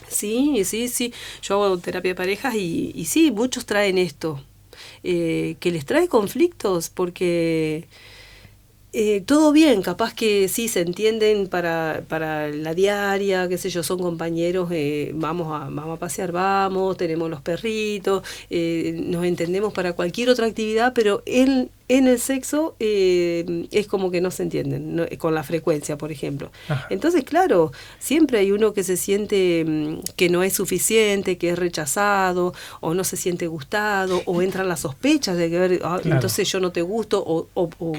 Sí, 0.09 0.62
sí, 0.64 0.88
sí. 0.88 1.12
Yo 1.42 1.64
hago 1.64 1.79
terapia 1.79 2.11
de 2.11 2.14
parejas 2.14 2.55
y, 2.55 2.92
y 2.94 3.07
sí, 3.07 3.31
muchos 3.31 3.66
traen 3.66 3.98
esto. 3.98 4.40
Eh, 5.03 5.57
que 5.61 5.70
les 5.70 5.87
trae 5.87 6.09
conflictos 6.09 6.90
porque 6.90 7.88
eh, 8.92 9.20
todo 9.20 9.53
bien, 9.53 9.83
capaz 9.83 10.14
que 10.14 10.48
sí 10.48 10.68
se 10.68 10.81
entienden 10.81 11.46
para, 11.48 12.03
para 12.09 12.48
la 12.48 12.74
diaria, 12.74 13.48
qué 13.48 13.57
sé 13.57 13.70
yo, 13.70 13.83
son 13.83 14.00
compañeros, 14.00 14.68
eh, 14.72 15.12
vamos, 15.14 15.48
a, 15.55 15.70
vamos 15.70 15.96
a 15.96 16.00
pasear, 16.00 16.33
vamos, 16.33 16.96
tenemos 16.96 17.31
los 17.31 17.40
perritos, 17.40 18.24
eh, 18.50 19.00
nos 19.07 19.24
entendemos 19.24 19.72
para 19.72 19.92
cualquier 19.92 20.29
otra 20.29 20.46
actividad, 20.46 20.92
pero 20.94 21.22
él 21.26 21.70
en 21.90 22.07
el 22.07 22.20
sexo 22.20 22.76
eh, 22.79 23.66
es 23.72 23.88
como 23.88 24.12
que 24.12 24.20
no 24.20 24.31
se 24.31 24.44
entienden, 24.44 25.05
con 25.18 25.35
la 25.35 25.42
frecuencia, 25.42 25.98
por 25.98 26.12
ejemplo. 26.12 26.53
Entonces, 26.88 27.24
claro, 27.24 27.72
siempre 27.98 28.38
hay 28.38 28.53
uno 28.53 28.72
que 28.72 28.85
se 28.85 28.96
siente 28.96 29.64
mm, 29.66 30.00
que 30.14 30.29
no 30.29 30.44
es 30.44 30.53
suficiente, 30.53 31.37
que 31.37 31.50
es 31.50 31.59
rechazado, 31.59 32.55
o 32.79 32.94
no 32.94 33.03
se 33.03 33.16
siente 33.16 33.48
gustado, 33.48 34.22
o 34.26 34.40
entran 34.40 34.68
las 34.68 34.81
sospechas 34.81 35.37
de 35.37 35.50
que, 35.50 35.81
ah, 35.83 36.00
entonces 36.05 36.48
yo 36.48 36.61
no 36.61 36.70
te 36.70 36.83
gusto, 36.83 37.20
o, 37.26 37.48
o, 37.55 37.92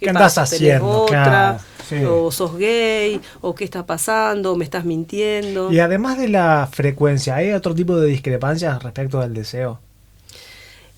¿qué, 0.00 0.06
estás 0.06 0.38
haciendo? 0.38 1.02
Otra, 1.02 1.60
O 2.08 2.32
sos 2.32 2.56
gay, 2.56 3.20
o 3.42 3.54
qué 3.54 3.64
está 3.64 3.84
pasando, 3.84 4.56
me 4.56 4.64
estás 4.64 4.86
mintiendo. 4.86 5.70
Y 5.70 5.80
además 5.80 6.16
de 6.16 6.28
la 6.28 6.66
frecuencia, 6.72 7.36
¿hay 7.36 7.52
otro 7.52 7.74
tipo 7.74 7.94
de 7.98 8.08
discrepancias 8.08 8.82
respecto 8.82 9.20
del 9.20 9.34
deseo? 9.34 9.83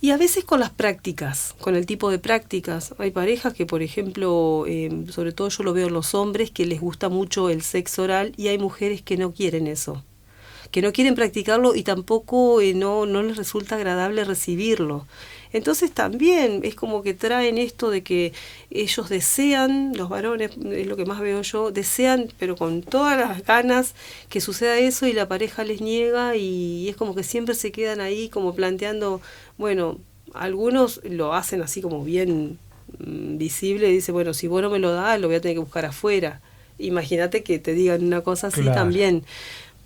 Y 0.00 0.10
a 0.10 0.18
veces 0.18 0.44
con 0.44 0.60
las 0.60 0.70
prácticas, 0.70 1.54
con 1.60 1.74
el 1.74 1.86
tipo 1.86 2.10
de 2.10 2.18
prácticas. 2.18 2.94
Hay 2.98 3.10
parejas 3.10 3.54
que, 3.54 3.64
por 3.64 3.82
ejemplo, 3.82 4.64
eh, 4.66 5.06
sobre 5.10 5.32
todo 5.32 5.48
yo 5.48 5.64
lo 5.64 5.72
veo 5.72 5.88
en 5.88 5.94
los 5.94 6.14
hombres, 6.14 6.50
que 6.50 6.66
les 6.66 6.80
gusta 6.80 7.08
mucho 7.08 7.48
el 7.48 7.62
sexo 7.62 8.02
oral 8.02 8.32
y 8.36 8.48
hay 8.48 8.58
mujeres 8.58 9.00
que 9.02 9.16
no 9.16 9.32
quieren 9.32 9.66
eso, 9.66 10.04
que 10.70 10.82
no 10.82 10.92
quieren 10.92 11.14
practicarlo 11.14 11.74
y 11.74 11.82
tampoco 11.82 12.60
eh, 12.60 12.74
no, 12.74 13.06
no 13.06 13.22
les 13.22 13.36
resulta 13.36 13.76
agradable 13.76 14.24
recibirlo. 14.24 15.06
Entonces 15.52 15.90
también 15.92 16.60
es 16.64 16.74
como 16.74 17.02
que 17.02 17.14
traen 17.14 17.56
esto 17.58 17.90
de 17.90 18.02
que 18.02 18.32
ellos 18.70 19.08
desean, 19.08 19.96
los 19.96 20.08
varones, 20.08 20.50
es 20.70 20.86
lo 20.86 20.96
que 20.96 21.06
más 21.06 21.20
veo 21.20 21.40
yo, 21.42 21.70
desean, 21.70 22.28
pero 22.38 22.56
con 22.56 22.82
todas 22.82 23.18
las 23.18 23.44
ganas 23.44 23.94
que 24.28 24.40
suceda 24.40 24.78
eso 24.78 25.06
y 25.06 25.12
la 25.12 25.28
pareja 25.28 25.64
les 25.64 25.80
niega 25.80 26.36
y 26.36 26.88
es 26.88 26.96
como 26.96 27.14
que 27.14 27.22
siempre 27.22 27.54
se 27.54 27.72
quedan 27.72 28.00
ahí 28.00 28.28
como 28.28 28.54
planteando, 28.54 29.20
bueno, 29.56 29.98
algunos 30.34 31.00
lo 31.04 31.32
hacen 31.34 31.62
así 31.62 31.80
como 31.80 32.04
bien 32.04 32.58
mm, 32.98 33.38
visible 33.38 33.88
y 33.88 33.94
dice, 33.94 34.12
bueno, 34.12 34.34
si 34.34 34.48
vos 34.48 34.62
no 34.62 34.70
me 34.70 34.78
lo 34.78 34.92
das, 34.92 35.20
lo 35.20 35.28
voy 35.28 35.36
a 35.36 35.40
tener 35.40 35.56
que 35.56 35.60
buscar 35.60 35.86
afuera. 35.86 36.40
Imagínate 36.78 37.42
que 37.42 37.58
te 37.58 37.72
digan 37.72 38.04
una 38.04 38.20
cosa 38.20 38.48
así 38.48 38.62
también. 38.64 39.24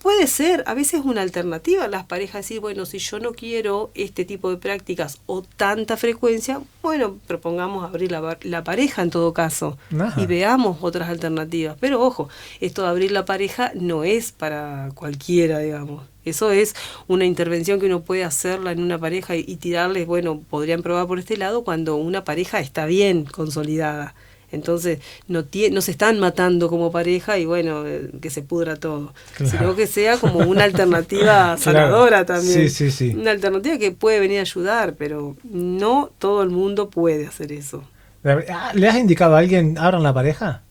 Puede 0.03 0.27
ser, 0.29 0.65
a 0.67 0.73
veces 0.73 1.01
es 1.01 1.05
una 1.05 1.21
alternativa 1.21 1.87
las 1.87 2.05
parejas 2.05 2.41
decir, 2.41 2.61
bueno, 2.61 2.87
si 2.87 2.99
yo 2.99 3.21
no 3.21 3.33
quiero 3.33 3.91
este 3.95 4.25
tipo 4.25 4.49
de 4.49 4.57
prácticas 4.57 5.19
o 5.27 5.43
tanta 5.43 5.99
frecuencia, 5.99 6.63
bueno, 6.81 7.19
propongamos 7.27 7.85
abrir 7.85 8.11
la, 8.11 8.39
la 8.43 8.65
pareja 8.65 9.03
en 9.03 9.11
todo 9.11 9.35
caso 9.35 9.77
y 10.17 10.25
veamos 10.25 10.79
otras 10.81 11.11
alternativas. 11.11 11.77
Pero 11.79 12.03
ojo, 12.03 12.31
esto 12.61 12.83
de 12.83 12.89
abrir 12.89 13.13
la 13.13 13.27
pareja 13.27 13.73
no 13.75 14.03
es 14.03 14.33
para 14.33 14.89
cualquiera, 14.95 15.59
digamos. 15.59 16.03
Eso 16.25 16.51
es 16.51 16.75
una 17.07 17.27
intervención 17.27 17.79
que 17.79 17.87
uno 17.87 18.01
puede 18.01 18.25
hacerla 18.25 18.73
en 18.73 18.83
una 18.83 18.99
pareja 18.99 19.37
y, 19.37 19.45
y 19.47 19.57
tirarles, 19.57 20.07
bueno, 20.07 20.41
podrían 20.49 20.83
probar 20.83 21.09
por 21.09 21.19
este 21.19 21.37
lado 21.37 21.63
cuando 21.63 21.97
una 21.97 22.25
pareja 22.25 22.61
está 22.61 22.87
bien 22.87 23.27
consolidada. 23.27 24.15
Entonces 24.53 24.99
no, 25.29 25.45
no 25.71 25.81
se 25.81 25.91
están 25.91 26.19
matando 26.19 26.69
como 26.69 26.91
pareja 26.91 27.39
y 27.39 27.47
bueno, 27.47 27.87
eh, 27.87 28.11
que 28.21 28.31
se 28.31 28.43
pudra 28.43 28.77
todo, 28.77 29.15
sino 29.45 29.77
que 29.77 29.87
sea 29.87 30.17
como 30.17 30.41
una 30.41 30.65
alternativa 30.65 31.57
sanadora 31.59 32.27
también. 32.27 32.69
Sí, 32.69 32.69
sí, 32.69 32.91
sí. 32.91 33.15
Una 33.17 33.31
alternativa 33.31 33.79
que 33.79 33.93
puede 33.93 34.21
venir 34.21 34.39
a 34.39 34.43
ayudar, 34.43 34.95
pero 34.95 35.37
no 35.45 36.11
todo 36.19 36.43
el 36.43 36.51
mundo 36.51 36.91
puede 36.91 37.27
hacer 37.27 37.53
eso. 37.53 37.85
Ah, 38.25 38.73
¿Le 38.75 38.89
has 38.89 38.97
indicado 38.97 39.37
a 39.37 39.39
alguien, 39.39 39.79
abran 39.79 40.03
la 40.03 40.13
pareja? 40.13 40.63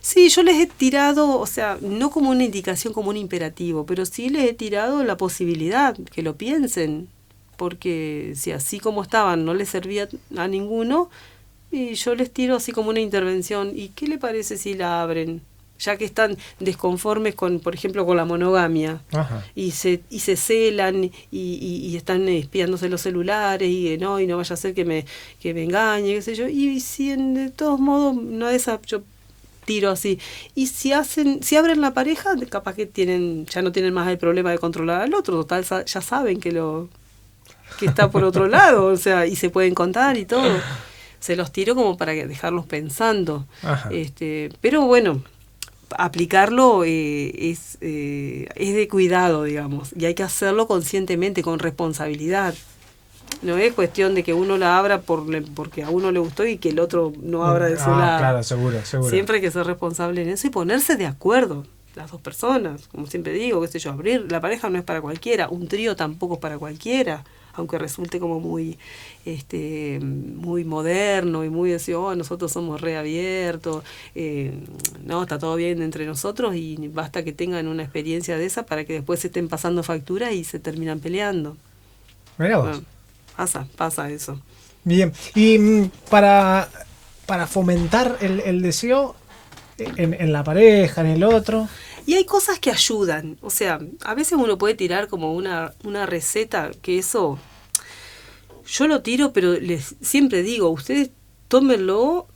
Sí, 0.00 0.28
yo 0.28 0.44
les 0.44 0.56
he 0.56 0.66
tirado, 0.66 1.40
o 1.40 1.46
sea, 1.46 1.78
no 1.80 2.10
como 2.10 2.30
una 2.30 2.44
indicación, 2.44 2.94
como 2.94 3.10
un 3.10 3.16
imperativo, 3.16 3.86
pero 3.86 4.06
sí 4.06 4.28
les 4.28 4.48
he 4.48 4.54
tirado 4.54 5.02
la 5.02 5.16
posibilidad, 5.16 5.96
que 5.96 6.22
lo 6.22 6.36
piensen, 6.36 7.08
porque 7.56 8.32
si 8.36 8.52
así 8.52 8.78
como 8.78 9.02
estaban 9.02 9.44
no 9.44 9.52
les 9.52 9.68
servía 9.68 10.08
a 10.36 10.46
ninguno, 10.46 11.10
y 11.70 11.94
yo 11.94 12.14
les 12.14 12.30
tiro 12.30 12.56
así 12.56 12.72
como 12.72 12.90
una 12.90 13.00
intervención. 13.00 13.72
¿Y 13.74 13.88
qué 13.88 14.06
le 14.06 14.18
parece 14.18 14.56
si 14.56 14.74
la 14.74 15.02
abren? 15.02 15.42
Ya 15.78 15.98
que 15.98 16.06
están 16.06 16.38
desconformes 16.58 17.34
con, 17.34 17.60
por 17.60 17.74
ejemplo, 17.74 18.06
con 18.06 18.16
la 18.16 18.24
monogamia. 18.24 19.02
Y 19.54 19.72
se, 19.72 20.00
y 20.08 20.20
se 20.20 20.36
celan 20.36 21.04
y, 21.04 21.12
y, 21.30 21.96
están 21.96 22.26
espiándose 22.28 22.88
los 22.88 23.02
celulares 23.02 23.68
y 23.68 23.98
no, 23.98 24.18
y 24.18 24.26
no 24.26 24.38
vaya 24.38 24.54
a 24.54 24.56
ser 24.56 24.72
que 24.74 24.86
me, 24.86 25.04
que 25.38 25.52
me 25.52 25.64
engañe, 25.64 26.14
qué 26.14 26.22
sé 26.22 26.34
yo. 26.34 26.48
Y 26.48 26.80
si 26.80 27.10
en, 27.10 27.34
de 27.34 27.50
todos 27.50 27.78
modos, 27.78 28.16
no 28.16 28.48
es 28.48 28.70
yo 28.86 29.02
tiro 29.66 29.90
así. 29.90 30.18
Y 30.54 30.68
si 30.68 30.92
hacen, 30.94 31.42
si 31.42 31.56
abren 31.56 31.82
la 31.82 31.92
pareja, 31.92 32.34
capaz 32.48 32.74
que 32.74 32.86
tienen, 32.86 33.44
ya 33.46 33.60
no 33.60 33.70
tienen 33.72 33.92
más 33.92 34.08
el 34.08 34.16
problema 34.16 34.50
de 34.52 34.58
controlar 34.58 35.02
al 35.02 35.12
otro, 35.12 35.34
total 35.44 35.64
ya 35.84 36.00
saben 36.00 36.40
que 36.40 36.52
lo 36.52 36.88
que 37.78 37.86
está 37.86 38.10
por 38.10 38.24
otro 38.24 38.46
lado, 38.46 38.86
o 38.86 38.96
sea, 38.96 39.26
y 39.26 39.36
se 39.36 39.50
pueden 39.50 39.74
contar 39.74 40.16
y 40.16 40.24
todo 40.24 40.48
se 41.26 41.34
los 41.34 41.50
tiro 41.50 41.74
como 41.74 41.96
para 41.96 42.12
dejarlos 42.12 42.66
pensando. 42.66 43.46
Este, 43.90 44.48
pero 44.60 44.82
bueno, 44.82 45.22
aplicarlo 45.98 46.84
eh, 46.84 47.50
es, 47.50 47.78
eh, 47.80 48.46
es 48.54 48.76
de 48.76 48.86
cuidado, 48.86 49.42
digamos, 49.42 49.90
y 49.96 50.04
hay 50.04 50.14
que 50.14 50.22
hacerlo 50.22 50.68
conscientemente, 50.68 51.42
con 51.42 51.58
responsabilidad. 51.58 52.54
No 53.42 53.56
es 53.56 53.74
cuestión 53.74 54.14
de 54.14 54.22
que 54.22 54.34
uno 54.34 54.56
la 54.56 54.78
abra 54.78 55.00
por, 55.00 55.26
porque 55.54 55.82
a 55.82 55.90
uno 55.90 56.12
le 56.12 56.20
gustó 56.20 56.46
y 56.46 56.58
que 56.58 56.68
el 56.68 56.78
otro 56.78 57.12
no 57.20 57.44
abra 57.44 57.66
de 57.66 57.76
su 57.76 57.90
ah, 57.90 57.98
lado. 57.98 58.18
Claro, 58.18 58.42
seguro, 58.44 58.84
seguro. 58.84 59.10
Siempre 59.10 59.36
hay 59.36 59.42
que 59.42 59.50
ser 59.50 59.66
responsable 59.66 60.22
en 60.22 60.28
eso 60.28 60.46
y 60.46 60.50
ponerse 60.50 60.94
de 60.94 61.06
acuerdo 61.06 61.66
las 61.96 62.08
dos 62.08 62.20
personas. 62.20 62.86
Como 62.86 63.08
siempre 63.08 63.32
digo, 63.32 63.60
qué 63.62 63.66
sé 63.66 63.80
yo, 63.80 63.90
abrir 63.90 64.30
la 64.30 64.40
pareja 64.40 64.70
no 64.70 64.78
es 64.78 64.84
para 64.84 65.00
cualquiera, 65.00 65.48
un 65.48 65.66
trío 65.66 65.96
tampoco 65.96 66.34
es 66.34 66.40
para 66.40 66.56
cualquiera 66.56 67.24
aunque 67.56 67.78
resulte 67.78 68.20
como 68.20 68.40
muy, 68.40 68.78
este, 69.24 69.98
muy 70.00 70.64
moderno 70.64 71.44
y 71.44 71.50
muy 71.50 71.70
decir, 71.70 71.94
oh, 71.96 72.14
nosotros 72.14 72.52
somos 72.52 72.80
reabiertos, 72.80 73.84
eh, 74.14 74.52
no, 75.04 75.22
está 75.22 75.38
todo 75.38 75.56
bien 75.56 75.82
entre 75.82 76.06
nosotros 76.06 76.54
y 76.54 76.76
basta 76.88 77.24
que 77.24 77.32
tengan 77.32 77.68
una 77.68 77.82
experiencia 77.82 78.36
de 78.36 78.46
esa 78.46 78.66
para 78.66 78.84
que 78.84 78.94
después 78.94 79.20
se 79.20 79.28
estén 79.28 79.48
pasando 79.48 79.82
factura 79.82 80.32
y 80.32 80.44
se 80.44 80.58
terminan 80.58 81.00
peleando. 81.00 81.56
pasa, 83.36 83.66
pasa 83.76 84.10
eso. 84.10 84.40
Bien, 84.84 85.12
y 85.34 85.58
mm, 85.58 85.90
para, 86.10 86.68
para 87.26 87.46
fomentar 87.46 88.18
el, 88.20 88.40
el 88.40 88.62
deseo 88.62 89.16
en, 89.78 90.14
en 90.14 90.32
la 90.32 90.44
pareja, 90.44 91.00
en 91.00 91.08
el 91.08 91.24
otro. 91.24 91.68
Y 92.06 92.14
hay 92.14 92.24
cosas 92.24 92.58
que 92.60 92.70
ayudan. 92.70 93.36
O 93.42 93.50
sea, 93.50 93.80
a 94.04 94.14
veces 94.14 94.38
uno 94.40 94.56
puede 94.56 94.74
tirar 94.74 95.08
como 95.08 95.34
una, 95.34 95.74
una 95.84 96.06
receta 96.06 96.70
que 96.80 96.98
eso. 96.98 97.38
Yo 98.66 98.86
lo 98.86 99.02
tiro, 99.02 99.32
pero 99.32 99.52
les 99.54 99.96
siempre 100.00 100.42
digo, 100.42 100.70
ustedes 100.70 101.10
tómenlo 101.48 102.26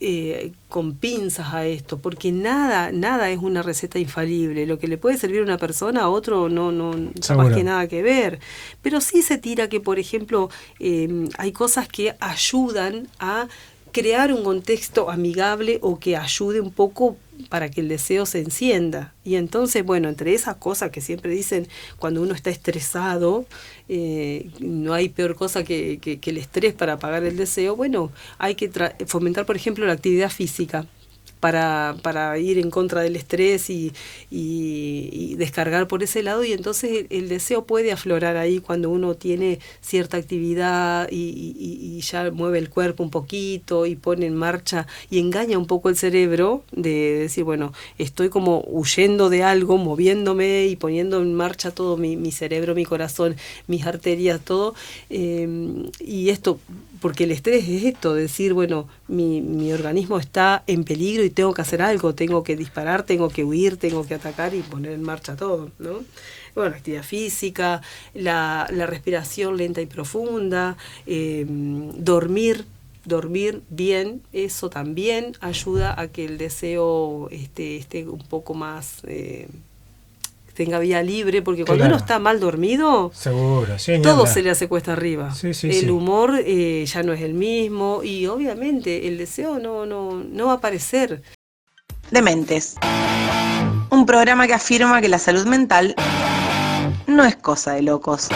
eh, 0.00 0.52
con 0.68 0.94
pinzas 0.94 1.52
a 1.52 1.66
esto, 1.66 1.98
porque 1.98 2.30
nada, 2.30 2.92
nada 2.92 3.30
es 3.30 3.38
una 3.38 3.62
receta 3.62 3.98
infalible. 3.98 4.64
Lo 4.64 4.78
que 4.78 4.86
le 4.86 4.96
puede 4.96 5.18
servir 5.18 5.40
a 5.40 5.44
una 5.44 5.58
persona, 5.58 6.02
a 6.02 6.08
otro 6.08 6.48
no, 6.48 6.72
no, 6.72 6.92
más 7.36 7.54
que 7.54 7.64
nada 7.64 7.88
que 7.88 8.02
ver. 8.02 8.38
Pero 8.80 9.00
sí 9.00 9.22
se 9.22 9.38
tira 9.38 9.68
que, 9.68 9.80
por 9.80 9.98
ejemplo, 9.98 10.50
eh, 10.78 11.28
hay 11.36 11.52
cosas 11.52 11.88
que 11.88 12.14
ayudan 12.20 13.08
a 13.18 13.48
crear 13.98 14.32
un 14.32 14.44
contexto 14.44 15.10
amigable 15.10 15.78
o 15.82 15.98
que 15.98 16.16
ayude 16.16 16.60
un 16.60 16.70
poco 16.70 17.16
para 17.48 17.68
que 17.70 17.80
el 17.80 17.88
deseo 17.88 18.26
se 18.26 18.40
encienda. 18.40 19.12
Y 19.24 19.34
entonces, 19.34 19.84
bueno, 19.84 20.08
entre 20.08 20.34
esas 20.34 20.56
cosas 20.56 20.90
que 20.90 21.00
siempre 21.00 21.32
dicen 21.32 21.66
cuando 21.98 22.22
uno 22.22 22.34
está 22.34 22.50
estresado, 22.50 23.44
eh, 23.88 24.50
no 24.60 24.94
hay 24.94 25.08
peor 25.08 25.34
cosa 25.34 25.64
que, 25.64 25.98
que, 25.98 26.30
el 26.30 26.38
estrés 26.38 26.74
para 26.74 26.94
apagar 26.94 27.24
el 27.24 27.36
deseo, 27.36 27.74
bueno, 27.74 28.12
hay 28.38 28.54
que 28.54 28.70
fomentar, 29.06 29.46
por 29.46 29.56
ejemplo, 29.56 29.86
la 29.86 29.94
actividad 29.94 30.30
física 30.30 30.86
para, 31.40 31.96
para 32.02 32.38
ir 32.38 32.58
en 32.58 32.70
contra 32.70 33.02
del 33.02 33.16
estrés 33.16 33.70
y, 33.70 33.92
y, 34.30 35.34
descargar 35.36 35.86
por 35.86 36.02
ese 36.02 36.22
lado 36.22 36.44
y 36.44 36.52
entonces 36.52 37.06
el, 37.10 37.28
deseo 37.28 37.64
puede 37.64 37.92
aflorar 37.92 38.36
ahí 38.36 38.60
cuando 38.60 38.90
uno 38.90 39.14
tiene 39.14 39.60
cierta 39.80 40.16
actividad 40.16 41.08
y, 41.10 41.54
y, 41.58 42.00
ya 42.00 42.30
mueve 42.30 42.58
el 42.58 42.70
cuerpo 42.70 43.02
un 43.02 43.10
poquito 43.10 43.86
y 43.86 43.96
pone 43.96 44.26
en 44.26 44.34
marcha 44.34 44.86
y 45.10 45.18
engaña 45.18 45.58
un 45.58 45.66
poco 45.66 45.88
el 45.88 45.96
cerebro 45.96 46.62
de 46.72 47.18
decir, 47.20 47.44
bueno, 47.44 47.72
estoy 47.98 48.28
como 48.28 48.64
huyendo 48.66 49.30
de 49.30 49.42
algo, 49.42 49.76
moviéndome 49.78 50.66
y 50.66 50.76
poniendo 50.76 51.20
en 51.20 51.34
marcha 51.34 51.70
todo 51.70 51.96
mi, 51.96 52.16
mi 52.16 52.32
cerebro, 52.32 52.74
mi 52.74 52.84
corazón, 52.84 53.36
mis 53.66 53.86
arterias, 53.86 54.40
todo. 54.40 54.74
Eh, 55.10 55.86
y 56.00 56.30
esto 56.30 56.58
porque 57.00 57.24
el 57.24 57.30
estrés 57.30 57.68
es 57.68 57.84
esto, 57.84 58.14
decir, 58.14 58.52
bueno, 58.54 58.88
mi, 59.08 59.40
mi, 59.40 59.72
organismo 59.72 60.18
está 60.18 60.62
en 60.66 60.84
peligro 60.84 61.22
y 61.22 61.30
tengo 61.30 61.54
que 61.54 61.62
hacer 61.62 61.82
algo, 61.82 62.14
tengo 62.14 62.42
que 62.42 62.56
disparar, 62.56 63.04
tengo 63.04 63.28
que 63.28 63.44
huir, 63.44 63.76
tengo 63.76 64.06
que 64.06 64.14
atacar 64.14 64.54
y 64.54 64.60
poner 64.60 64.92
en 64.92 65.02
marcha 65.02 65.36
todo, 65.36 65.70
¿no? 65.78 66.04
Bueno, 66.54 66.74
actividad 66.74 67.02
física, 67.02 67.82
la, 68.14 68.68
la 68.72 68.86
respiración 68.86 69.56
lenta 69.56 69.80
y 69.80 69.86
profunda, 69.86 70.76
em, 71.06 71.92
dormir, 71.92 72.64
dormir 73.04 73.62
bien, 73.70 74.22
eso 74.32 74.68
también 74.70 75.32
ayuda 75.40 75.98
a 76.00 76.08
que 76.08 76.24
el 76.24 76.38
deseo 76.38 77.28
esté, 77.30 77.76
esté 77.76 78.08
un 78.08 78.26
poco 78.26 78.54
más... 78.54 79.02
Eh, 79.04 79.48
tenga 80.58 80.80
vía 80.80 81.04
libre, 81.04 81.40
porque 81.40 81.64
cuando 81.64 81.86
uno 81.86 81.94
está 81.94 82.18
mal 82.18 82.40
dormido, 82.40 83.12
Seguro, 83.14 83.76
todo 84.02 84.26
se 84.26 84.42
le 84.42 84.50
hace 84.50 84.66
cuesta 84.66 84.92
arriba. 84.92 85.32
el 85.62 85.90
humor 85.92 86.34
eh, 86.44 86.84
ya 86.84 87.04
no 87.04 87.12
es 87.12 87.20
el 87.20 87.32
mismo 87.32 88.00
y 88.02 88.26
obviamente 88.26 89.06
el 89.06 89.18
deseo 89.18 89.60
no, 89.60 89.86
no, 89.86 90.14
no 90.14 90.46
va 90.46 90.52
a 90.52 90.56
aparecer. 90.56 91.22
Dementes. 92.10 92.74
Un 93.90 94.04
programa 94.04 94.48
que 94.48 94.54
afirma 94.54 95.00
que 95.00 95.08
la 95.08 95.20
salud 95.20 95.46
mental 95.46 95.94
no 97.06 97.24
es 97.24 97.36
cosa 97.36 97.74
de 97.74 97.82
locos. 97.82 98.28